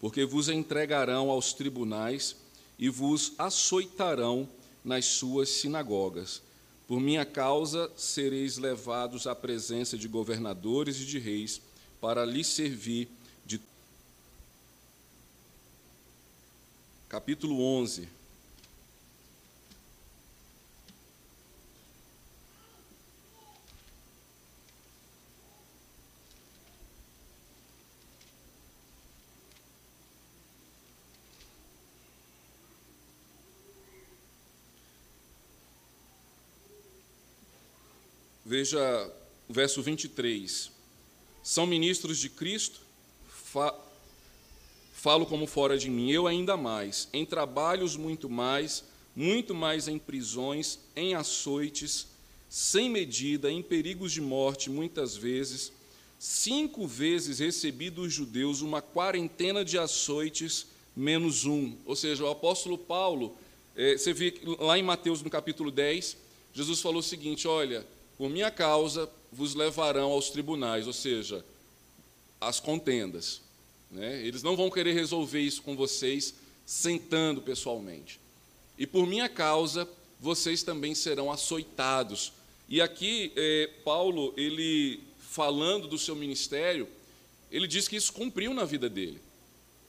[0.00, 2.36] porque vos entregarão aos tribunais
[2.78, 4.48] e vos açoitarão
[4.84, 6.42] nas suas sinagogas.
[6.88, 11.62] Por minha causa sereis levados à presença de governadores e de reis,
[12.00, 13.08] para lhes servir
[13.46, 13.60] de.
[17.10, 18.08] Capítulo 11.
[38.46, 38.78] Veja
[39.48, 40.70] o verso 23.
[41.42, 42.80] São ministros de Cristo,
[45.00, 48.84] falo como fora de mim, eu ainda mais, em trabalhos muito mais,
[49.16, 52.06] muito mais em prisões, em açoites,
[52.50, 55.72] sem medida, em perigos de morte, muitas vezes.
[56.18, 61.74] Cinco vezes recebi dos judeus uma quarentena de açoites menos um.
[61.86, 63.34] Ou seja, o apóstolo Paulo,
[63.74, 66.14] é, você vê lá em Mateus no capítulo 10,
[66.52, 67.86] Jesus falou o seguinte: olha
[68.18, 71.42] por minha causa vos levarão aos tribunais, ou seja,
[72.38, 73.40] às contendas.
[73.90, 74.24] Né?
[74.24, 78.20] Eles não vão querer resolver isso com vocês sentando pessoalmente.
[78.78, 79.88] E por minha causa
[80.20, 82.32] vocês também serão açoitados.
[82.68, 86.86] E aqui eh, Paulo, ele falando do seu ministério,
[87.50, 89.20] ele diz que isso cumpriu na vida dele.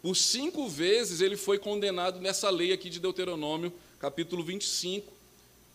[0.01, 5.13] Por cinco vezes ele foi condenado nessa lei aqui de Deuteronômio, capítulo 25,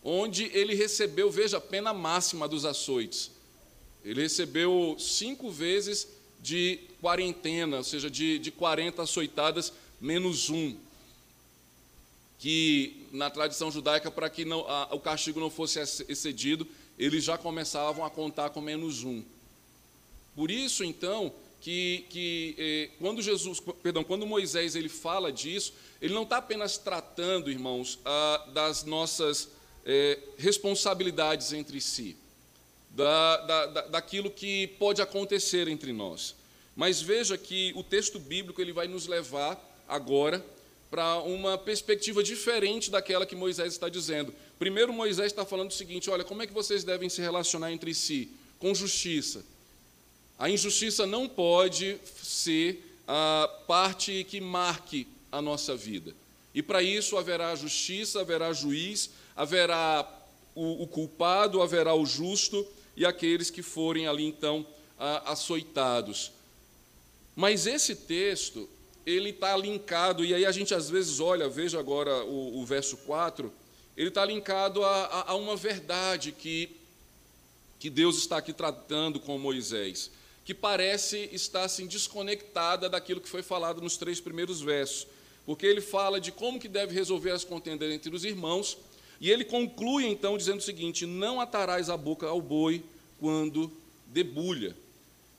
[0.03, 3.31] onde ele recebeu, veja, a pena máxima dos açoites.
[4.03, 6.07] Ele recebeu cinco vezes
[6.41, 10.75] de quarentena, ou seja, de, de 40 açoitadas menos um.
[12.39, 17.37] Que na tradição judaica, para que não, a, o castigo não fosse excedido, eles já
[17.37, 19.23] começavam a contar com menos um.
[20.35, 26.13] Por isso, então, que, que eh, quando Jesus, perdão, quando Moisés ele fala disso, ele
[26.13, 29.49] não está apenas tratando, irmãos, ah, das nossas
[29.85, 32.15] é, responsabilidades entre si,
[32.91, 36.35] da, da, daquilo que pode acontecer entre nós.
[36.77, 40.45] Mas veja que o texto bíblico ele vai nos levar agora
[40.91, 44.31] para uma perspectiva diferente daquela que Moisés está dizendo.
[44.59, 47.95] Primeiro, Moisés está falando o seguinte: olha, como é que vocês devem se relacionar entre
[47.95, 48.29] si?
[48.59, 49.43] Com justiça.
[50.37, 56.15] A injustiça não pode ser a parte que marque a nossa vida.
[56.53, 60.07] E para isso haverá justiça, haverá juiz, haverá
[60.53, 64.63] o, o, culpado, haverá o justo e aqueles que forem ali então
[65.25, 66.36] açoitados.
[67.37, 68.67] Mas esse texto,
[69.05, 72.97] ele está linkado, e aí a gente às vezes olha, veja agora o, o verso
[72.97, 73.53] 4,
[73.95, 76.75] ele está linkado a, a, a, uma verdade que,
[77.79, 80.09] que Deus está aqui tratando com Moisés,
[80.43, 85.05] que parece estar assim, desconectada daquilo que foi falado nos três primeiros versos,
[85.45, 88.79] porque ele fala de como que deve resolver as contendas entre os irmãos,
[89.21, 92.83] e ele conclui então dizendo o seguinte: Não atarás a boca ao boi
[93.19, 93.71] quando
[94.07, 94.75] debulha.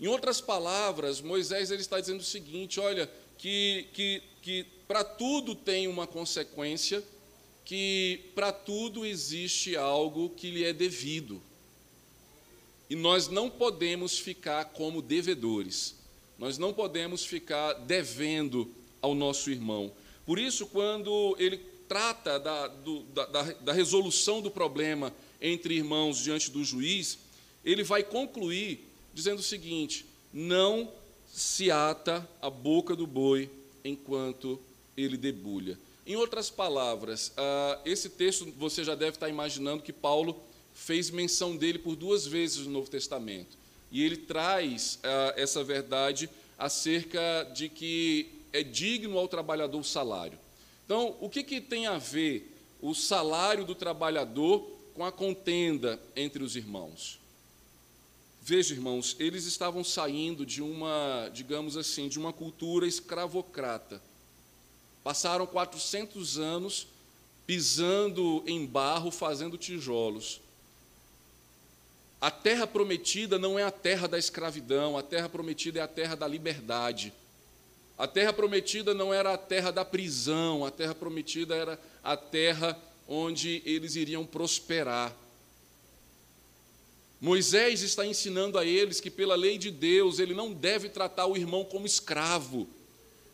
[0.00, 5.54] Em outras palavras, Moisés ele está dizendo o seguinte: olha, que, que, que para tudo
[5.54, 7.02] tem uma consequência,
[7.64, 11.42] que para tudo existe algo que lhe é devido.
[12.88, 15.94] E nós não podemos ficar como devedores,
[16.38, 18.70] nós não podemos ficar devendo
[19.02, 19.92] ao nosso irmão.
[20.24, 21.58] Por isso, quando ele
[21.88, 27.18] trata da, do, da, da resolução do problema entre irmãos diante do juiz,
[27.64, 28.87] ele vai concluir
[29.18, 30.88] dizendo o seguinte: não
[31.26, 33.50] se ata a boca do boi
[33.84, 34.60] enquanto
[34.96, 35.76] ele debulha.
[36.06, 40.40] Em outras palavras, ah, esse texto você já deve estar imaginando que Paulo
[40.72, 43.58] fez menção dele por duas vezes no Novo Testamento.
[43.90, 50.38] E ele traz ah, essa verdade acerca de que é digno ao trabalhador o salário.
[50.84, 54.60] Então, o que, que tem a ver o salário do trabalhador
[54.94, 57.17] com a contenda entre os irmãos?
[58.48, 64.00] Veja, irmãos, eles estavam saindo de uma, digamos assim, de uma cultura escravocrata.
[65.04, 66.86] Passaram 400 anos
[67.46, 70.40] pisando em barro, fazendo tijolos.
[72.18, 76.14] A terra prometida não é a terra da escravidão, a terra prometida é a terra
[76.14, 77.12] da liberdade.
[77.98, 82.80] A terra prometida não era a terra da prisão, a terra prometida era a terra
[83.06, 85.14] onde eles iriam prosperar.
[87.20, 91.36] Moisés está ensinando a eles que, pela lei de Deus, ele não deve tratar o
[91.36, 92.68] irmão como escravo,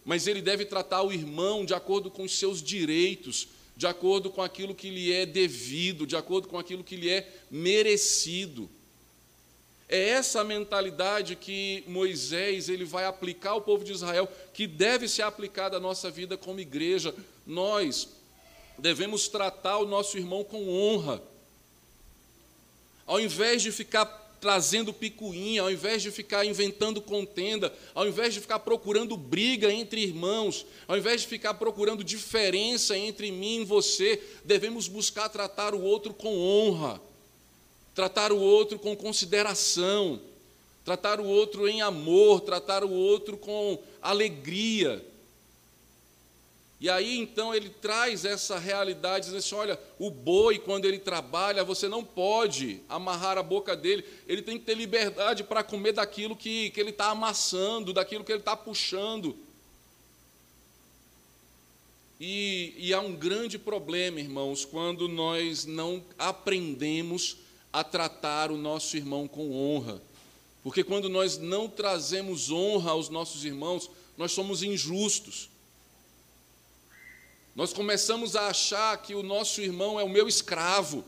[0.04, 4.40] mas ele deve tratar o irmão de acordo com os seus direitos, de acordo com
[4.40, 8.70] aquilo que lhe é devido, de acordo com aquilo que lhe é merecido.
[9.86, 15.22] É essa mentalidade que Moisés ele vai aplicar ao povo de Israel, que deve ser
[15.22, 17.14] aplicada à nossa vida como igreja.
[17.46, 18.08] Nós
[18.78, 21.22] devemos tratar o nosso irmão com honra
[23.06, 28.40] ao invés de ficar trazendo picuinha, ao invés de ficar inventando contenda, ao invés de
[28.40, 34.22] ficar procurando briga entre irmãos, ao invés de ficar procurando diferença entre mim e você,
[34.44, 37.00] devemos buscar tratar o outro com honra,
[37.94, 40.20] tratar o outro com consideração,
[40.84, 45.02] tratar o outro em amor, tratar o outro com alegria.
[46.84, 51.64] E aí então ele traz essa realidade, dizendo assim: olha, o boi, quando ele trabalha,
[51.64, 56.36] você não pode amarrar a boca dele, ele tem que ter liberdade para comer daquilo
[56.36, 59.34] que, que ele está amassando, daquilo que ele está puxando.
[62.20, 67.38] E, e há um grande problema, irmãos, quando nós não aprendemos
[67.72, 70.02] a tratar o nosso irmão com honra.
[70.62, 75.53] Porque quando nós não trazemos honra aos nossos irmãos, nós somos injustos.
[77.54, 81.04] Nós começamos a achar que o nosso irmão é o meu escravo,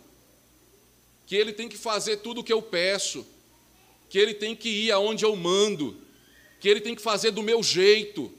[1.26, 3.26] que ele tem que fazer tudo o que eu peço,
[4.08, 6.00] que ele tem que ir aonde eu mando,
[6.60, 8.32] que ele tem que fazer do meu jeito,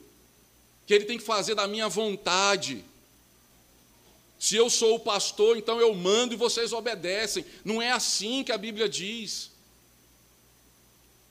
[0.85, 2.83] que ele tem que fazer da minha vontade.
[4.39, 7.45] Se eu sou o pastor, então eu mando e vocês obedecem.
[7.65, 9.51] Não é assim que a Bíblia diz.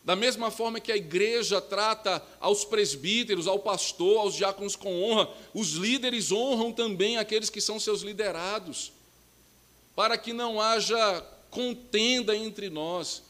[0.07, 5.29] Da mesma forma que a igreja trata aos presbíteros, ao pastor, aos diáconos com honra,
[5.53, 8.93] os líderes honram também aqueles que são seus liderados,
[9.97, 13.25] para que não haja contenda entre nós.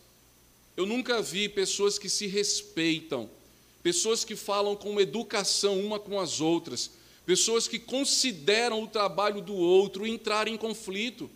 [0.76, 3.30] Eu nunca vi pessoas que se respeitam,
[3.82, 6.90] pessoas que falam com educação uma com as outras,
[7.24, 11.30] pessoas que consideram o trabalho do outro entrar em conflito.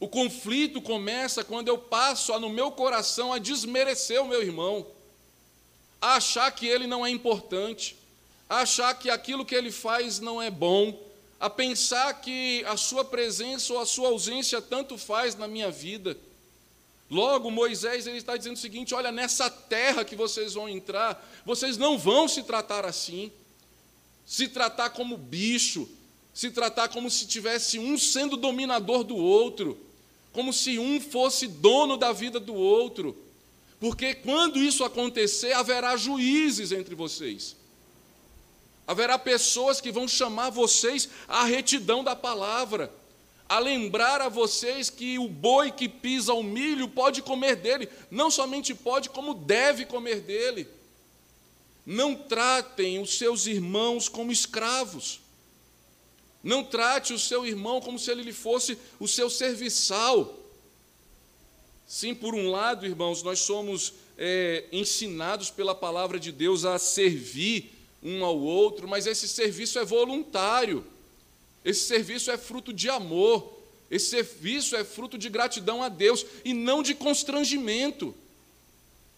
[0.00, 4.86] O conflito começa quando eu passo a, no meu coração a desmerecer o meu irmão,
[6.00, 7.96] a achar que ele não é importante,
[8.48, 10.96] a achar que aquilo que ele faz não é bom,
[11.40, 16.16] a pensar que a sua presença ou a sua ausência tanto faz na minha vida.
[17.10, 21.76] Logo, Moisés ele está dizendo o seguinte: olha, nessa terra que vocês vão entrar, vocês
[21.76, 23.32] não vão se tratar assim.
[24.26, 25.88] se tratar como bicho,
[26.34, 29.87] se tratar como se tivesse um sendo dominador do outro,
[30.32, 33.16] como se um fosse dono da vida do outro.
[33.80, 37.56] Porque quando isso acontecer, haverá juízes entre vocês.
[38.86, 42.92] Haverá pessoas que vão chamar vocês à retidão da palavra,
[43.48, 48.30] a lembrar a vocês que o boi que pisa o milho pode comer dele, não
[48.30, 50.68] somente pode, como deve comer dele.
[51.84, 55.20] Não tratem os seus irmãos como escravos.
[56.48, 60.34] Não trate o seu irmão como se ele lhe fosse o seu serviçal.
[61.86, 67.70] Sim, por um lado, irmãos, nós somos é, ensinados pela palavra de Deus a servir
[68.02, 70.86] um ao outro, mas esse serviço é voluntário,
[71.62, 76.54] esse serviço é fruto de amor, esse serviço é fruto de gratidão a Deus e
[76.54, 78.14] não de constrangimento.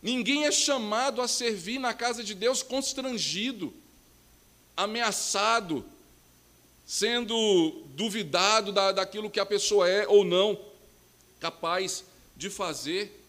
[0.03, 3.73] Ninguém é chamado a servir na casa de Deus constrangido,
[4.77, 5.85] ameaçado,
[6.91, 10.59] sendo duvidado da, daquilo que a pessoa é ou não
[11.39, 12.05] capaz
[12.37, 13.25] de fazer.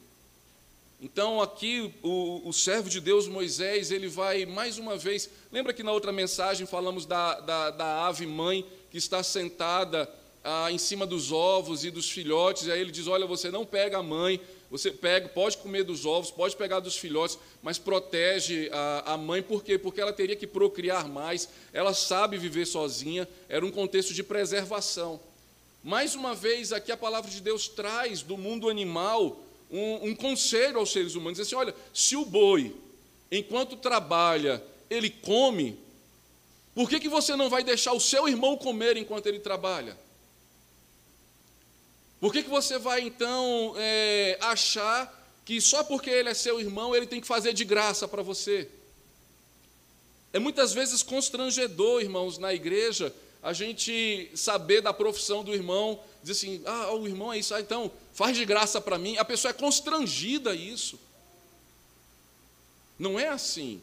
[1.00, 5.30] Então, aqui, o, o, servo de Deus, Moisés, ele vai mais uma vez.
[5.52, 10.10] Lembra que na outra mensagem falamos da, da, da ave mãe que está sentada
[10.44, 13.64] ah, em cima dos ovos e dos filhotes, e aí ele diz: Olha, você não
[13.64, 14.42] pega a mãe,
[14.72, 19.44] você pega, pode comer dos ovos, pode pegar dos filhotes, mas protege a, a mãe,
[19.44, 19.78] por quê?
[19.78, 25.20] Porque ela teria que procriar mais, ela sabe viver sozinha, era um contexto de preservação.
[25.84, 30.80] Mais uma vez, aqui a palavra de Deus traz do mundo animal um, um conselho
[30.80, 32.74] aos seres humanos: diz assim, olha, se o boi,
[33.30, 35.78] enquanto trabalha, ele come,
[36.74, 39.98] por que, que você não vai deixar o seu irmão comer enquanto ele trabalha?
[42.22, 45.12] Por que, que você vai então é, achar
[45.44, 48.70] que só porque ele é seu irmão ele tem que fazer de graça para você?
[50.32, 56.34] É muitas vezes constrangedor, irmãos, na igreja, a gente saber da profissão do irmão, dizer
[56.34, 59.18] assim, ah, o irmão é isso, ah, então faz de graça para mim.
[59.18, 61.00] A pessoa é constrangida a isso.
[63.00, 63.82] Não é assim.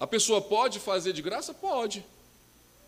[0.00, 1.52] A pessoa pode fazer de graça?
[1.52, 2.04] Pode.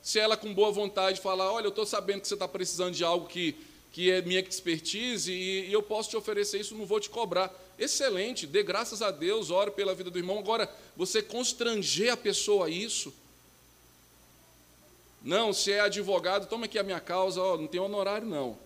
[0.02, 3.04] Se ela com boa vontade falar, olha, eu estou sabendo que você está precisando de
[3.04, 3.54] algo que,
[3.96, 7.50] que é minha expertise e, e eu posso te oferecer isso, não vou te cobrar.
[7.78, 10.38] Excelente, dê graças a Deus, ore pela vida do irmão.
[10.38, 13.10] Agora, você constranger a pessoa a isso,
[15.22, 18.58] não, se é advogado, toma aqui a minha causa, ó, não tem honorário, não.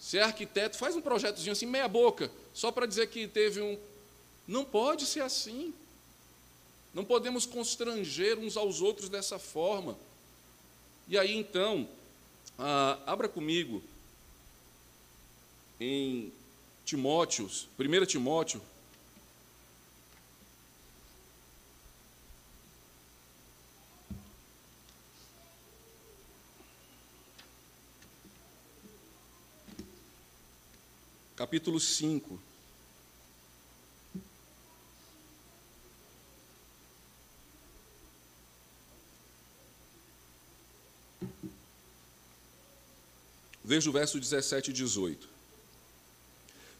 [0.00, 3.78] Se é arquiteto, faz um projetozinho assim, meia boca, só para dizer que teve um.
[4.48, 5.72] Não pode ser assim.
[6.92, 9.96] Não podemos constranger uns aos outros dessa forma.
[11.06, 11.88] E aí, então,
[12.58, 13.80] ah, abra comigo
[15.80, 16.32] em
[16.84, 18.60] Timóteos, 1 Timóteo,
[31.36, 32.40] capítulo 5.
[43.62, 45.33] Veja o verso 17 e 18.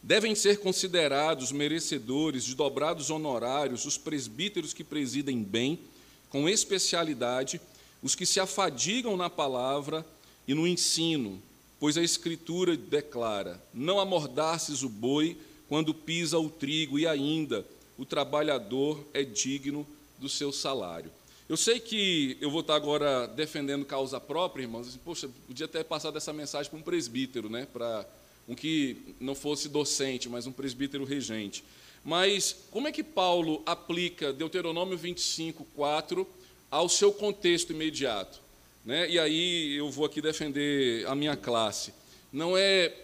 [0.04, 5.80] Devem ser considerados merecedores de dobrados honorários os presbíteros que presidem bem,
[6.28, 7.58] com especialidade,
[8.02, 10.04] os que se afadigam na palavra
[10.46, 11.42] e no ensino,
[11.84, 15.36] Pois a Escritura declara: Não amordaces o boi
[15.68, 17.62] quando pisa o trigo, e ainda
[17.98, 19.86] o trabalhador é digno
[20.18, 21.10] do seu salário.
[21.46, 24.98] Eu sei que eu vou estar agora defendendo causa própria, irmãos.
[25.04, 27.66] Poxa, podia ter passado essa mensagem para um presbítero, né?
[27.70, 28.06] para
[28.48, 31.64] um que não fosse docente, mas um presbítero regente.
[32.04, 36.26] Mas como é que Paulo aplica Deuteronômio 25, 4
[36.70, 38.40] ao seu contexto imediato?
[38.84, 39.08] Né?
[39.08, 41.94] E aí eu vou aqui defender a minha classe.
[42.30, 42.94] Não é,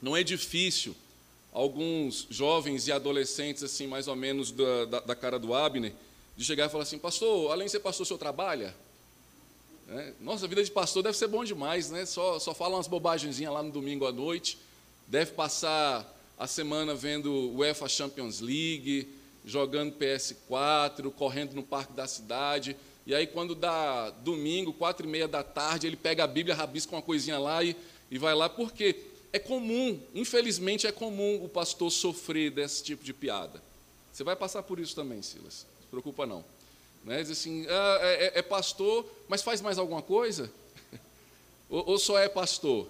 [0.00, 0.96] não é difícil
[1.52, 5.92] alguns jovens e adolescentes, assim, mais ou menos da, da, da cara do Abner,
[6.36, 8.74] de chegar e falar assim, pastor, além de ser pastor, o senhor trabalha?
[9.90, 12.06] É, nossa, a vida de pastor deve ser bom demais, né?
[12.06, 14.56] Só, só fala umas bobagenzinhas lá no domingo à noite,
[15.10, 19.08] deve passar a semana vendo UEFA Champions League,
[19.44, 22.76] jogando PS4, correndo no parque da cidade.
[23.04, 26.94] E aí, quando dá domingo, quatro e meia da tarde, ele pega a Bíblia, rabisca
[26.94, 27.76] uma coisinha lá e,
[28.08, 28.96] e vai lá, porque
[29.32, 33.60] é comum, infelizmente é comum o pastor sofrer desse tipo de piada.
[34.12, 36.44] Você vai passar por isso também, Silas, não se preocupa não.
[37.04, 37.20] Né?
[37.20, 40.50] Diz assim, ah, é, é, é, pastor, mas faz mais alguma coisa?
[41.68, 42.86] ou, ou, só é pastor?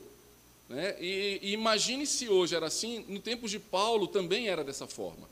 [0.71, 0.95] Né?
[1.01, 5.29] E, e imagine se hoje era assim, no tempo de Paulo também era dessa forma.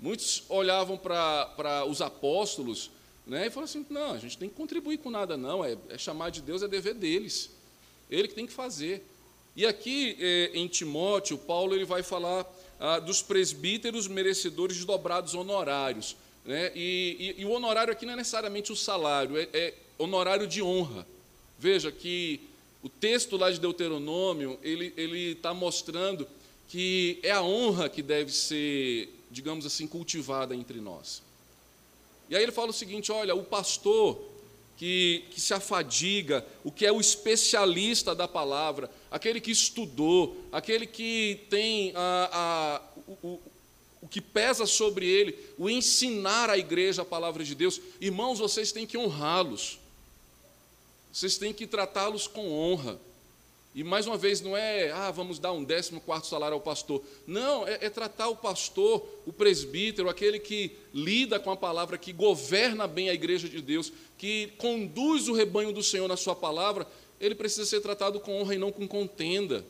[0.00, 2.90] Muitos olhavam para os apóstolos
[3.24, 3.46] Né?
[3.46, 5.64] E falou assim: não, a gente tem que contribuir com nada, não.
[5.64, 7.50] É, é chamar de Deus, é dever deles.
[8.10, 9.06] Ele que tem que fazer.
[9.56, 12.44] E aqui é, em Timóteo, Paulo ele vai falar
[12.80, 16.16] ah, dos presbíteros merecedores de dobrados honorários.
[16.44, 16.72] Né?
[16.74, 20.60] E, e, e, o honorário aqui não é necessariamente o salário, é, é honorário de
[20.60, 21.06] honra.
[21.58, 22.40] Veja que
[22.84, 26.28] o texto lá de Deuteronômio, ele está mostrando
[26.68, 31.22] que é a honra que deve ser, digamos assim, cultivada entre nós.
[32.28, 34.22] E aí ele fala o seguinte: olha, o pastor
[34.76, 40.86] que, que se afadiga, o que é o especialista da palavra, aquele que estudou, aquele
[40.86, 43.40] que tem a, a, o, o,
[44.02, 48.72] o que pesa sobre ele, o ensinar à igreja a palavra de Deus, irmãos, vocês
[48.72, 49.78] têm que honrá-los.
[51.14, 52.98] Vocês têm que tratá-los com honra.
[53.72, 57.04] E mais uma vez, não é, ah, vamos dar um décimo quarto salário ao pastor.
[57.24, 62.12] Não, é, é, tratar o pastor, o presbítero, aquele que lida com a palavra, que
[62.12, 66.84] governa bem a igreja de Deus, que conduz o rebanho do Senhor na sua palavra,
[67.20, 69.64] ele precisa ser tratado com honra e não com contenda.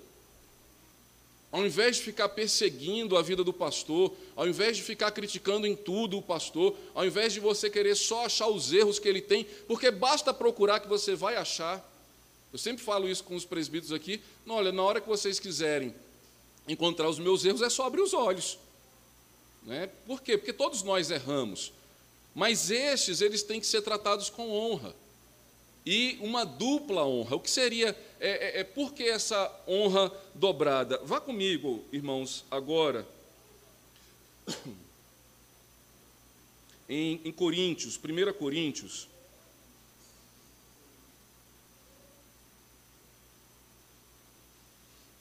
[1.54, 5.76] Ao invés de ficar perseguindo a vida do pastor, ao invés de ficar criticando em
[5.76, 9.44] tudo o pastor, ao invés de você querer só achar os erros que ele tem,
[9.68, 11.80] porque basta procurar que você vai achar.
[12.52, 14.20] Eu sempre falo isso com os presbíteros aqui.
[14.44, 15.94] Não, olha, na hora que vocês quiserem
[16.66, 18.58] encontrar os meus erros, é só abrir os olhos.
[19.62, 19.88] Né?
[20.08, 20.36] Por quê?
[20.36, 21.72] Porque todos nós erramos.
[22.34, 24.92] Mas estes, eles têm que ser tratados com honra
[25.84, 27.36] e uma dupla honra.
[27.36, 30.98] O que seria, é, é, é por que essa honra dobrada?
[31.04, 33.06] Vá comigo, irmãos, agora,
[36.88, 39.08] em, em Coríntios, 1 Coríntios.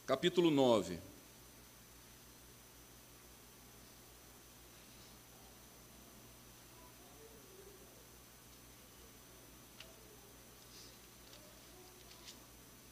[0.05, 0.99] Capítulo 9.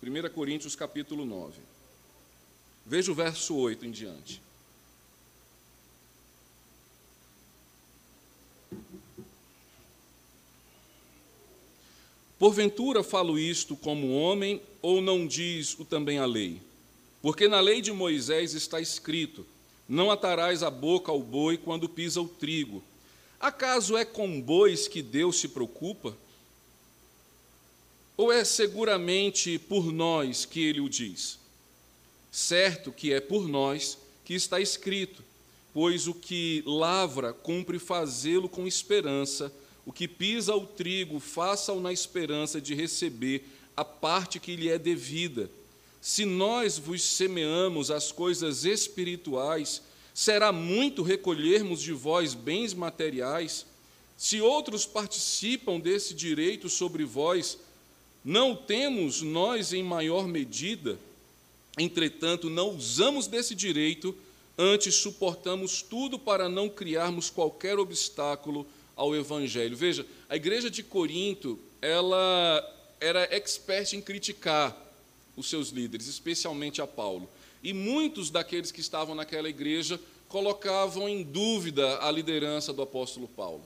[0.04, 1.60] 1 Coríntios capítulo 9.
[2.84, 4.42] Veja o verso 8 em diante.
[12.40, 16.60] Porventura falo isto como homem, ou não diz o também a lei?
[17.22, 19.46] Porque na lei de Moisés está escrito:
[19.88, 22.84] Não atarás a boca ao boi quando pisa o trigo.
[23.40, 26.18] Acaso é com bois que Deus se preocupa?
[28.22, 31.40] Ou é seguramente por nós que ele o diz?
[32.32, 35.24] Certo que é por nós que está escrito,
[35.74, 39.52] pois o que lavra cumpre fazê-lo com esperança,
[39.88, 43.44] o que pisa o trigo, faça-o na esperança de receber
[43.76, 45.50] a parte que lhe é devida.
[46.00, 49.82] Se nós vos semeamos as coisas espirituais,
[50.14, 53.66] será muito recolhermos de vós bens materiais?
[54.16, 57.58] Se outros participam desse direito sobre vós,
[58.24, 60.98] não temos nós em maior medida,
[61.78, 64.16] entretanto, não usamos desse direito,
[64.58, 68.66] antes suportamos tudo para não criarmos qualquer obstáculo
[68.96, 69.76] ao evangelho.
[69.76, 72.64] Veja, a igreja de Corinto, ela
[73.00, 74.78] era expert em criticar
[75.36, 77.28] os seus líderes, especialmente a Paulo.
[77.64, 83.64] E muitos daqueles que estavam naquela igreja colocavam em dúvida a liderança do apóstolo Paulo.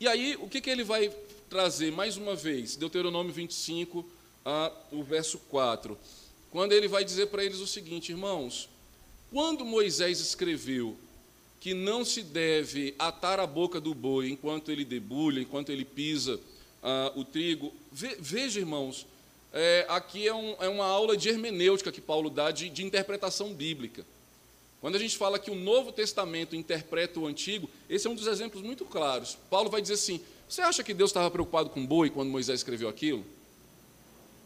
[0.00, 1.12] E aí, o que, que ele vai
[1.52, 4.08] trazer mais uma vez, Deuteronômio 25,
[4.42, 5.98] a, o verso 4,
[6.50, 8.70] quando ele vai dizer para eles o seguinte, irmãos:
[9.30, 10.96] quando Moisés escreveu
[11.60, 16.40] que não se deve atar a boca do boi enquanto ele debulha, enquanto ele pisa
[17.14, 19.06] o trigo, ve, veja, irmãos,
[19.52, 23.52] é, aqui é, um, é, uma aula de hermenêutica que Paulo dá de, de interpretação
[23.52, 24.06] bíblica.
[24.80, 28.26] Quando a gente fala que o Novo Testamento interpreta o Antigo, esse é um dos
[28.26, 29.38] exemplos muito claros.
[29.50, 30.20] Paulo vai dizer assim:
[30.52, 33.24] você acha que Deus estava preocupado com boi quando Moisés escreveu aquilo?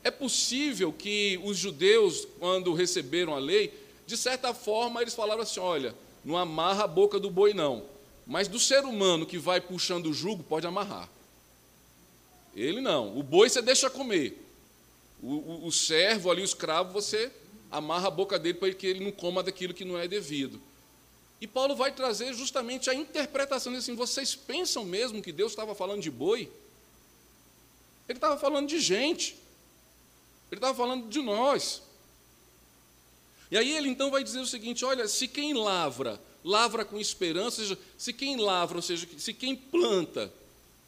[0.04, 3.74] É possível que os judeus, quando receberam a lei,
[4.06, 7.82] de certa forma eles falaram assim: olha, não amarra a boca do boi, não.
[8.24, 11.08] Mas do ser humano que vai puxando o jugo, pode amarrar.
[12.54, 13.18] Ele não.
[13.18, 14.40] O boi você deixa comer.
[15.20, 17.32] O, o, o servo ali, o escravo, você
[17.68, 20.60] amarra a boca dele para que ele não coma daquilo que não é devido.
[21.40, 26.00] E Paulo vai trazer justamente a interpretação assim: vocês pensam mesmo que Deus estava falando
[26.00, 26.50] de boi?
[28.08, 29.36] Ele estava falando de gente.
[30.50, 31.82] Ele estava falando de nós.
[33.50, 37.60] E aí ele então vai dizer o seguinte: olha, se quem lavra, lavra com esperança,
[37.60, 40.32] ou seja, se quem lavra, ou seja, se quem planta,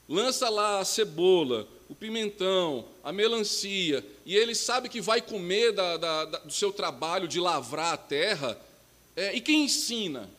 [0.09, 5.97] lança lá a cebola, o pimentão, a melancia, e ele sabe que vai comer da,
[5.97, 8.61] da, da, do seu trabalho de lavrar a terra,
[9.15, 10.38] é, e quem ensina?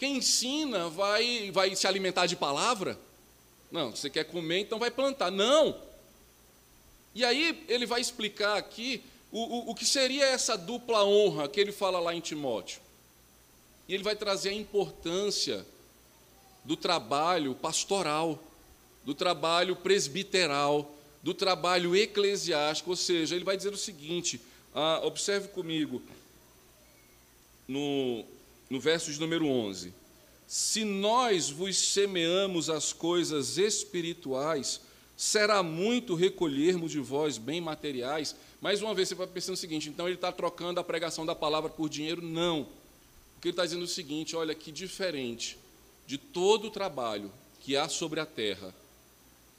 [0.00, 2.98] Quem ensina vai, vai se alimentar de palavra?
[3.70, 5.30] Não, você quer comer, então vai plantar.
[5.30, 5.78] Não!
[7.14, 11.60] E aí ele vai explicar aqui o, o, o que seria essa dupla honra que
[11.60, 12.80] ele fala lá em Timóteo.
[13.86, 15.66] E ele vai trazer a importância
[16.64, 18.42] do trabalho pastoral,
[19.04, 20.90] do trabalho presbiteral,
[21.22, 24.40] do trabalho eclesiástico, ou seja, ele vai dizer o seguinte:
[24.74, 26.00] ah, observe comigo,
[27.68, 28.24] no,
[28.70, 29.92] no verso de número 11:
[30.46, 34.80] Se nós vos semeamos as coisas espirituais,
[35.16, 38.36] será muito recolhermos de vós bem materiais.
[38.60, 41.34] Mais uma vez, você vai pensando o seguinte: então ele está trocando a pregação da
[41.34, 42.22] palavra por dinheiro?
[42.22, 42.68] Não.
[43.34, 45.58] Porque ele está dizendo o seguinte: olha que diferente
[46.06, 48.74] de todo o trabalho que há sobre a terra,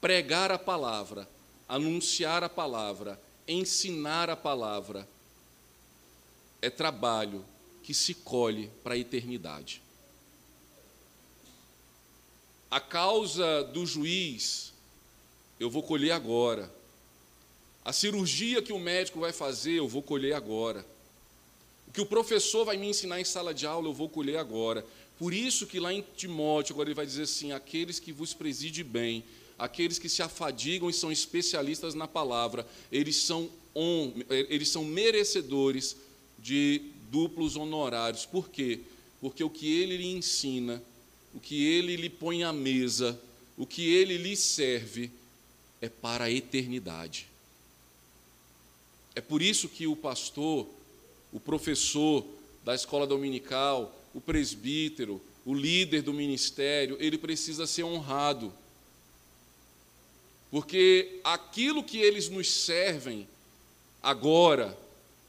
[0.00, 1.28] pregar a palavra,
[1.68, 5.08] anunciar a palavra, ensinar a palavra,
[6.60, 7.44] é trabalho
[7.82, 9.82] que se colhe para a eternidade.
[12.70, 14.72] A causa do juiz,
[15.60, 16.72] eu vou colher agora.
[17.84, 20.86] A cirurgia que o médico vai fazer, eu vou colher agora.
[21.88, 24.86] O que o professor vai me ensinar em sala de aula, eu vou colher agora.
[25.18, 28.82] Por isso que lá em Timóteo, agora ele vai dizer assim: aqueles que vos preside
[28.82, 29.22] bem,
[29.58, 35.96] aqueles que se afadigam e são especialistas na palavra, eles são, on, eles são merecedores
[36.38, 38.26] de duplos honorários.
[38.26, 38.80] Por quê?
[39.20, 40.82] Porque o que ele lhe ensina,
[41.32, 43.20] o que ele lhe põe à mesa,
[43.56, 45.12] o que ele lhe serve,
[45.80, 47.28] é para a eternidade.
[49.14, 50.66] É por isso que o pastor,
[51.32, 52.24] o professor
[52.64, 58.52] da escola dominical, o presbítero, o líder do ministério, ele precisa ser honrado
[60.52, 63.26] porque aquilo que eles nos servem
[64.02, 64.76] agora,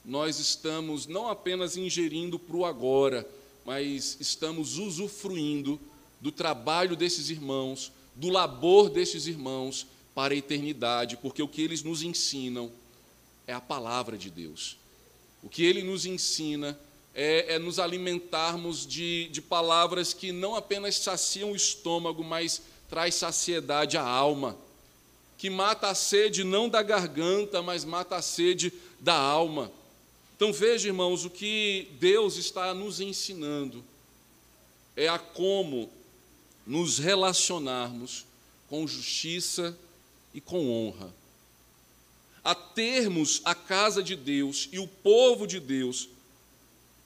[0.04, 3.28] nós estamos não apenas ingerindo para o agora,
[3.66, 5.80] mas estamos usufruindo
[6.20, 11.84] do trabalho desses irmãos, do labor desses irmãos para a eternidade, porque o que eles
[11.84, 12.72] nos ensinam
[13.48, 14.78] é a palavra de Deus.
[15.42, 16.78] O que ele nos ensina
[17.14, 23.16] é, é nos alimentarmos de, de palavras que não apenas saciam o estômago, mas traz
[23.16, 24.58] saciedade à alma
[25.44, 29.70] que mata a sede não da garganta, mas mata a sede da alma.
[30.44, 33.82] Então veja, irmãos, o que Deus está nos ensinando
[34.94, 35.90] é a como
[36.68, 38.26] nos relacionarmos
[38.68, 39.74] com justiça
[40.34, 41.14] e com honra.
[42.44, 46.10] A termos a casa de Deus e o povo de Deus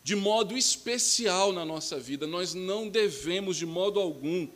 [0.03, 2.25] de modo especial na nossa vida.
[2.25, 4.47] Nós não devemos, de modo algum,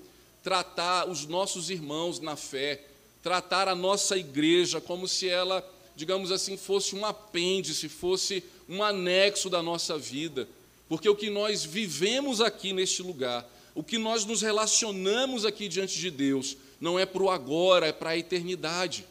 [0.41, 2.83] tratar os nossos irmãos na fé
[3.21, 5.63] tratar a nossa igreja como se ela,
[6.01, 10.49] digamos assim, fosse um apêndice, fosse um anexo da nossa vida.
[10.89, 15.99] Porque o que nós vivemos aqui neste lugar, o que nós nos relacionamos aqui diante
[15.99, 19.05] de Deus, não é para o agora, é para a eternidade.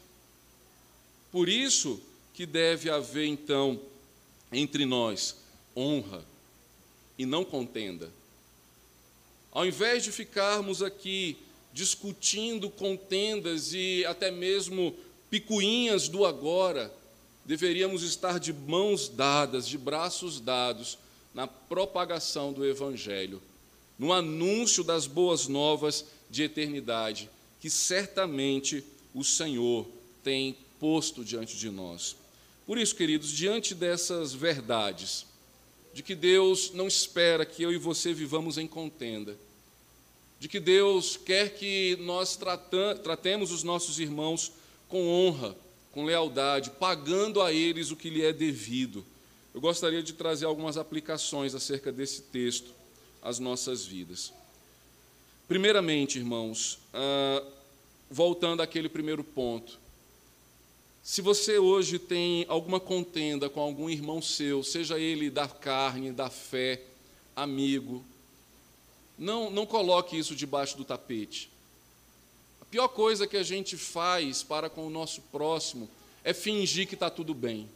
[1.31, 2.03] Por isso
[2.35, 3.81] que deve haver, então,
[4.51, 5.37] entre nós
[5.77, 6.25] honra
[7.17, 8.11] e não contenda.
[9.53, 11.37] Ao invés de ficarmos aqui
[11.73, 14.93] discutindo contendas e até mesmo
[15.31, 16.93] picuinhas do agora,
[17.45, 20.99] deveríamos estar de mãos dadas, de braços dados,
[21.33, 23.41] na propagação do Evangelho,
[23.99, 29.87] no anúncio das boas novas de eternidade, que certamente o Senhor
[30.25, 32.17] tem posto diante de nós.
[32.67, 35.27] Por isso, queridos, diante dessas verdades,
[35.93, 39.37] de que Deus não espera que eu e você vivamos em contenda,
[40.39, 42.39] de que Deus quer que nós
[43.03, 44.53] tratemos os nossos irmãos
[44.91, 45.57] com honra,
[45.93, 49.05] com lealdade, pagando a eles o que lhe é devido.
[49.55, 52.73] Eu gostaria de trazer algumas aplicações acerca desse texto
[53.23, 54.33] às nossas vidas.
[55.49, 57.43] Primeiramente, irmãos, ah,
[58.11, 59.79] voltando àquele primeiro ponto,
[61.03, 66.29] se você hoje tem alguma contenda com algum irmão seu, seja ele da carne, da
[66.29, 66.83] fé,
[67.35, 68.05] amigo,
[69.19, 71.51] não, não coloque isso debaixo do tapete.
[72.71, 75.91] Pior coisa que a gente faz para com o nosso próximo
[76.23, 77.69] é fingir que está tudo bem,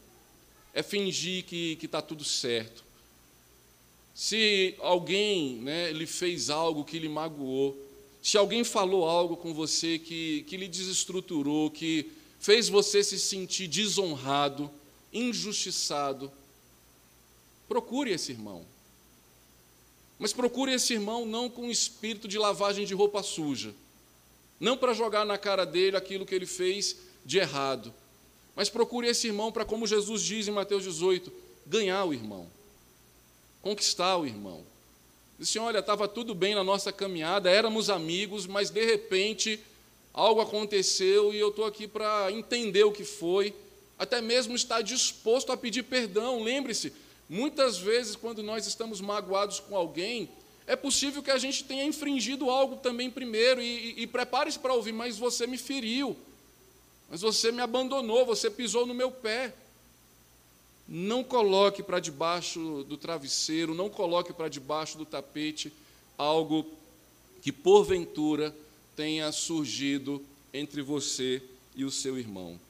[0.73, 2.85] é fingir que está tudo certo.
[4.15, 7.77] Se alguém né, lhe fez algo que lhe magoou,
[8.23, 13.67] se alguém falou algo com você que, que lhe desestruturou, que fez você se sentir
[13.67, 14.71] desonrado,
[15.13, 16.31] injustiçado,
[17.69, 18.65] procure esse irmão.
[20.19, 23.75] Mas procure esse irmão não com espírito de lavagem de roupa suja,
[24.65, 27.93] não para jogar na cara dele aquilo que ele fez de errado,
[28.57, 31.31] mas procure esse irmão para, como Jesus diz em Mateus 18,
[31.67, 32.49] ganhar o irmão,
[33.61, 34.65] conquistar o irmão.
[35.39, 39.61] Disse: Olha, estava tudo bem na nossa caminhada, éramos amigos, mas de repente
[40.15, 43.55] algo aconteceu e eu estou aqui para entender o que foi,
[43.99, 46.43] até mesmo estar disposto a pedir perdão.
[46.43, 46.91] Lembre-se,
[47.29, 50.31] muitas vezes, quando nós estamos magoados com alguém,
[50.67, 54.73] é possível que a gente tenha infringido algo também primeiro, e, e, e prepare-se para
[54.73, 56.17] ouvir, mas você me feriu,
[57.11, 59.55] mas você me abandonou, você pisou no meu pé.
[60.87, 65.73] Não coloque para debaixo do travesseiro, não coloque para debaixo do tapete
[66.19, 66.67] algo
[67.41, 68.55] que porventura
[68.95, 71.43] tenha surgido entre você
[71.75, 72.61] e o seu irmão.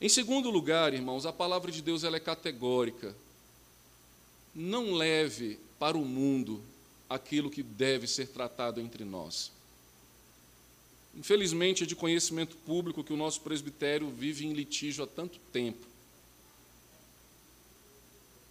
[0.00, 3.14] Em segundo lugar, irmãos, a palavra de Deus ela é categórica.
[4.54, 6.62] Não leve para o mundo
[7.08, 9.50] aquilo que deve ser tratado entre nós.
[11.14, 15.86] Infelizmente, é de conhecimento público que o nosso presbitério vive em litígio há tanto tempo.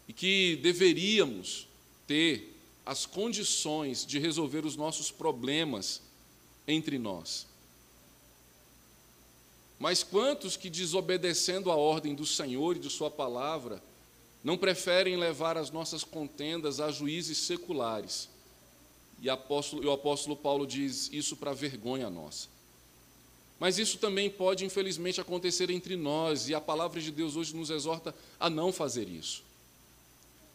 [0.08, 1.68] E que deveríamos
[2.06, 2.56] ter
[2.86, 6.02] as condições de resolver os nossos problemas
[6.68, 7.46] entre nós.
[9.78, 13.84] Mas quantos que, desobedecendo a ordem do Senhor e de Sua palavra,
[14.44, 18.30] não preferem levar as nossas contendas a juízes seculares?
[19.22, 22.48] E, apóstolo, e o apóstolo Paulo diz isso para vergonha nossa.
[23.60, 27.70] Mas isso também pode, infelizmente, acontecer entre nós, e a palavra de Deus hoje nos
[27.70, 29.44] exorta a não fazer isso.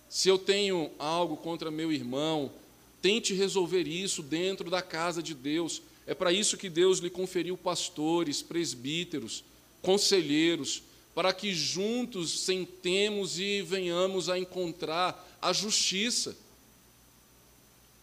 [0.09, 2.53] Se eu tenho algo contra meu irmão,
[3.01, 5.83] tente resolver isso dentro da casa de Deus.
[6.07, 9.43] É para isso que Deus lhe conferiu pastores, presbíteros,
[9.81, 10.83] conselheiros,
[11.15, 16.37] para que juntos sentemos e venhamos a encontrar a justiça.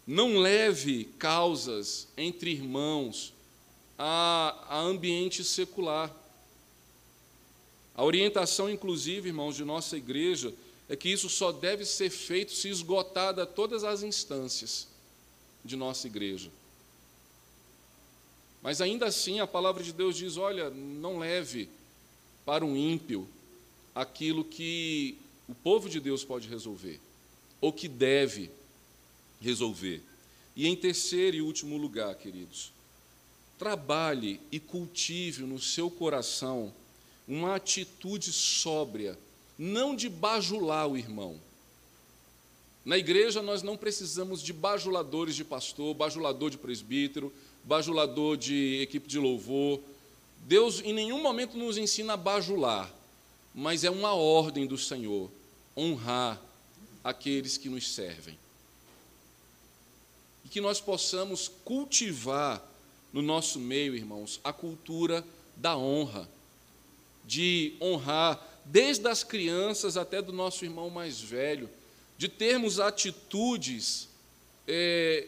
[0.10, 3.32] Não leve causas entre irmãos
[3.96, 6.12] a, a ambiente secular.
[7.94, 10.52] A orientação, inclusive, irmãos, de nossa igreja
[10.90, 14.88] é que isso só deve ser feito se esgotada todas as instâncias
[15.64, 16.50] de nossa igreja.
[18.64, 21.70] Mas ainda assim a palavra de Deus diz: olha, não leve
[22.44, 23.30] para um ímpio
[23.94, 27.00] aquilo que o povo de Deus pode resolver,
[27.62, 28.50] ou que deve
[29.40, 30.04] resolver.
[30.56, 32.72] E em terceiro e último lugar, queridos,
[33.58, 36.74] trabalhe e cultive no seu coração
[37.28, 39.18] uma atitude sóbria
[39.58, 41.40] não de bajular o irmão.
[42.86, 47.32] Na igreja nós não precisamos de bajuladores de pastor, bajulador de presbítero,
[47.64, 49.82] bajulador de equipe de louvor.
[50.48, 52.90] Deus em nenhum momento nos ensina a bajular,
[53.54, 55.30] mas é uma ordem do Senhor
[55.78, 56.42] honrar
[57.04, 58.38] aqueles que nos servem.
[60.44, 62.64] E que nós possamos cultivar
[63.12, 65.26] no nosso meio, irmãos, a cultura
[65.56, 66.30] da honra,
[67.26, 71.70] de honrar desde as crianças até do nosso irmão mais velho,
[72.18, 74.08] de termos atitudes
[74.68, 75.28] é,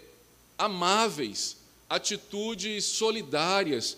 [0.57, 1.57] amáveis,
[1.89, 3.97] atitudes solidárias,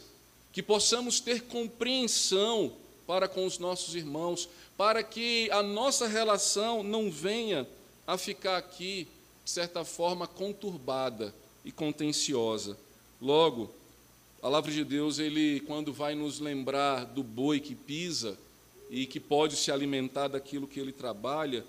[0.52, 2.74] que possamos ter compreensão
[3.06, 4.48] para com os nossos irmãos,
[4.78, 7.68] para que a nossa relação não venha
[8.08, 9.08] a ficar aqui,
[9.44, 11.34] de certa forma, conturbada
[11.66, 12.78] e contenciosa.
[13.22, 13.72] Logo,
[14.40, 18.38] a palavra de Deus, ele, quando vai nos lembrar do boi que pisa,
[18.94, 21.66] e que pode se alimentar daquilo que ele trabalha,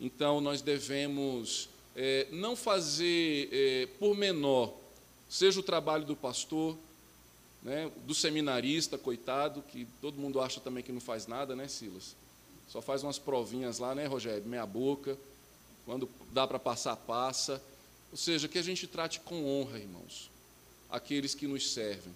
[0.00, 4.72] então nós devemos é, não fazer é, por menor,
[5.28, 6.78] seja o trabalho do pastor,
[7.64, 12.14] né, do seminarista, coitado, que todo mundo acha também que não faz nada, né, Silas?
[12.68, 14.46] Só faz umas provinhas lá, né, Rogério?
[14.46, 15.18] Meia boca,
[15.88, 17.62] quando dá para passar, passa.
[18.12, 20.30] Ou seja, que a gente trate com honra, irmãos,
[20.90, 22.12] aqueles que nos servem.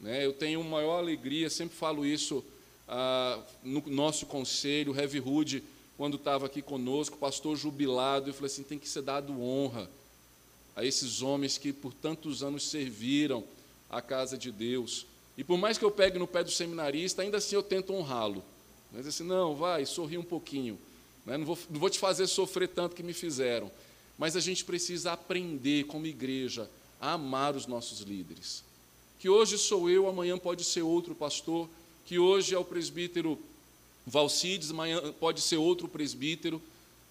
[0.00, 0.24] Né?
[0.24, 2.42] Eu tenho maior alegria, sempre falo isso
[2.88, 5.62] ah, no nosso conselho, Heavy Hood,
[5.98, 9.86] quando estava aqui conosco, pastor jubilado, eu falei assim: tem que ser dado honra
[10.74, 13.44] a esses homens que por tantos anos serviram
[13.90, 15.04] a casa de Deus.
[15.36, 18.42] E por mais que eu pegue no pé do seminarista, ainda assim eu tento honrá-lo.
[18.90, 20.78] Mas assim, não, vai, sorri um pouquinho.
[21.24, 21.36] Né?
[21.36, 23.70] Não, vou, não vou te fazer sofrer tanto que me fizeram.
[24.18, 26.70] Mas a gente precisa aprender, como igreja,
[27.00, 28.62] a amar os nossos líderes.
[29.18, 31.68] Que hoje sou eu, amanhã pode ser outro pastor,
[32.06, 33.38] que hoje é o presbítero
[34.06, 36.60] Valcides, amanhã pode ser outro presbítero,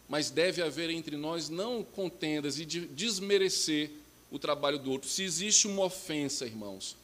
[0.08, 3.90] mas deve haver entre nós não contendas e de desmerecer
[4.32, 5.10] o trabalho do outro.
[5.10, 6.96] Se existe uma ofensa, irmãos,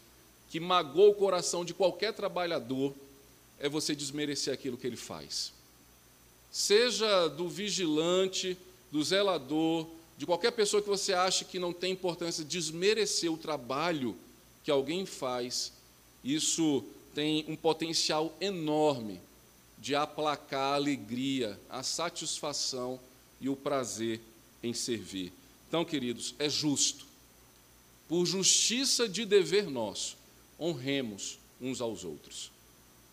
[0.49, 2.93] que magoa o coração de qualquer trabalhador,
[3.59, 5.51] é você desmerecer aquilo que ele faz.
[6.51, 8.57] Seja do vigilante,
[8.91, 9.87] do zelador,
[10.17, 14.17] de qualquer pessoa que você acha que não tem importância, desmerecer o trabalho
[14.63, 15.71] que alguém faz,
[16.23, 16.83] isso
[17.13, 19.21] tem um potencial enorme
[19.77, 22.99] de aplacar a alegria, a satisfação
[23.39, 24.19] e o prazer
[24.61, 25.31] em servir.
[25.67, 27.05] Então, queridos, é justo,
[28.07, 30.17] por justiça de dever nosso,
[30.59, 32.51] honremos uns aos outros.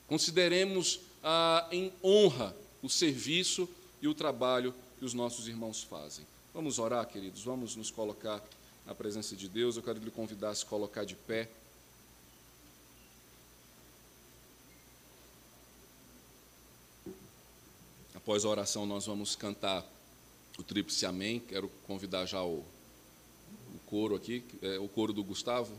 [0.08, 3.68] Consideremos ah, em honra o serviço
[4.00, 6.26] e o trabalho que os nossos irmãos fazem.
[6.54, 8.42] Vamos orar, queridos, vamos nos colocar
[8.86, 9.76] na presença de Deus.
[9.76, 11.50] Eu quero lhe convidar a se colocar de pé.
[18.14, 19.84] Após a oração, nós vamos cantar
[20.58, 21.40] o Tríplice Amém.
[21.40, 25.72] Quero convidar já o, o coro aqui, é, o coro do Gustavo,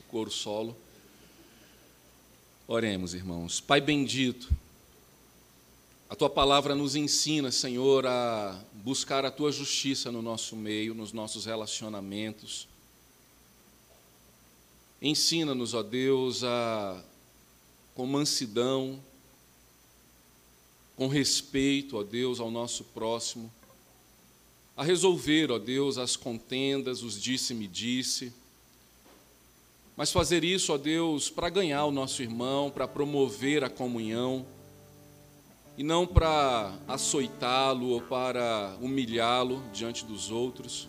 [0.00, 0.76] o coro solo.
[2.66, 3.60] Oremos, irmãos.
[3.60, 4.50] Pai bendito,
[6.10, 11.12] a tua palavra nos ensina, Senhor, a buscar a tua justiça no nosso meio, nos
[11.12, 12.66] nossos relacionamentos.
[15.00, 17.00] Ensina-nos, ó Deus, a
[17.94, 19.00] com mansidão,
[20.96, 23.48] com respeito, ó Deus, ao nosso próximo,
[24.76, 28.32] a resolver, ó Deus, as contendas, os disse-me-disse,
[29.96, 34.44] mas fazer isso, ó Deus, para ganhar o nosso irmão, para promover a comunhão,
[35.80, 40.86] e não para açoitá-lo ou para humilhá-lo diante dos outros.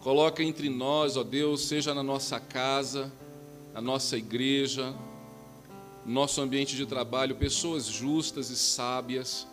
[0.00, 3.12] Coloca entre nós, ó Deus, seja na nossa casa,
[3.74, 4.94] na nossa igreja,
[6.06, 9.46] nosso ambiente de trabalho, pessoas justas e sábias,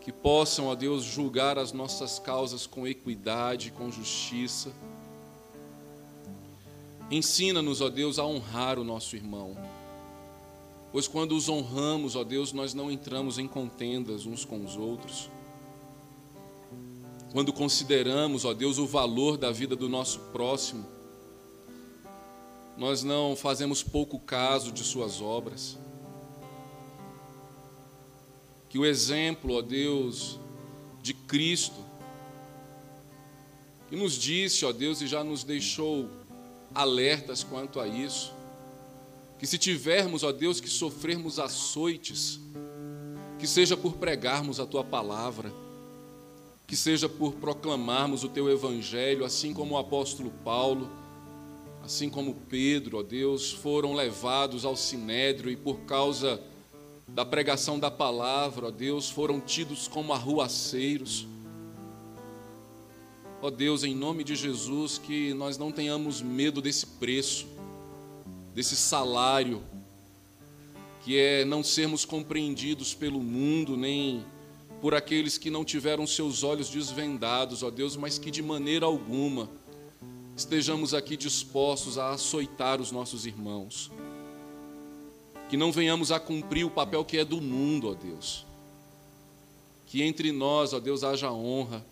[0.00, 4.72] que possam, ó Deus, julgar as nossas causas com equidade, com justiça.
[7.12, 9.56] Ensina-nos, ó Deus, a honrar o nosso irmão,
[10.92, 15.30] pois quando os honramos, ó Deus, nós não entramos em contendas uns com os outros.
[17.32, 20.84] Quando consideramos, ó Deus, o valor da vida do nosso próximo,
[22.76, 25.78] nós não fazemos pouco caso de Suas obras.
[28.68, 30.38] Que o exemplo, ó Deus,
[31.02, 31.84] de Cristo,
[33.88, 36.08] que nos disse, ó Deus, e já nos deixou
[36.74, 38.32] alertas quanto a isso,
[39.40, 42.38] que se tivermos, ó Deus, que sofrermos açoites,
[43.38, 45.50] que seja por pregarmos a tua palavra,
[46.66, 50.90] que seja por proclamarmos o teu evangelho, assim como o apóstolo Paulo,
[51.82, 56.38] assim como Pedro, ó Deus, foram levados ao sinédrio e por causa
[57.08, 61.26] da pregação da palavra, ó Deus, foram tidos como arruaceiros.
[63.40, 67.48] Ó Deus, em nome de Jesus, que nós não tenhamos medo desse preço,
[68.54, 69.62] desse salário,
[71.04, 74.24] que é não sermos compreendidos pelo mundo, nem
[74.80, 79.48] por aqueles que não tiveram seus olhos desvendados, ó Deus, mas que de maneira alguma
[80.36, 83.90] estejamos aqui dispostos a açoitar os nossos irmãos.
[85.50, 88.46] Que não venhamos a cumprir o papel que é do mundo, ó Deus.
[89.86, 91.84] Que entre nós, ó Deus, haja honra,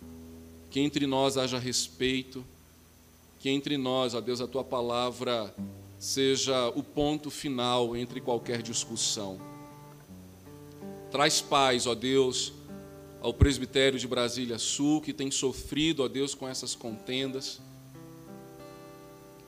[0.71, 2.43] que entre nós haja respeito,
[3.39, 5.53] que entre nós, ó Deus, a tua palavra
[5.99, 9.39] seja o ponto final entre qualquer discussão.
[11.11, 12.53] Traz paz, ó Deus,
[13.21, 17.61] ao presbitério de Brasília Sul, que tem sofrido, ó Deus, com essas contendas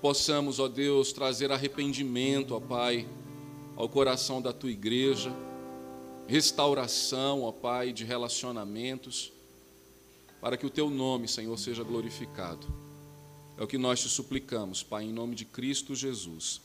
[0.02, 3.08] possamos, ó Deus, trazer arrependimento, ó Pai,
[3.76, 5.32] ao coração da tua igreja,
[6.28, 9.32] restauração, ó Pai, de relacionamentos,
[10.41, 12.81] para que o teu nome, Senhor, seja glorificado.
[13.62, 16.59] É o que nós te suplicamos, Pai, em nome de Cristo Jesus.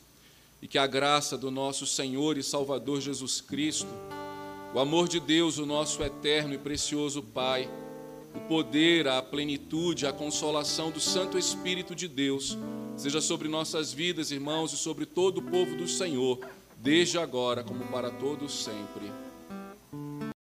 [0.62, 3.86] E que a graça do nosso Senhor e Salvador Jesus Cristo,
[4.74, 7.68] o amor de Deus, o nosso eterno e precioso Pai,
[8.34, 12.56] o poder, a plenitude, a consolação do Santo Espírito de Deus,
[12.96, 16.38] seja sobre nossas vidas, irmãos, e sobre todo o povo do Senhor,
[16.78, 19.12] desde agora como para todos sempre.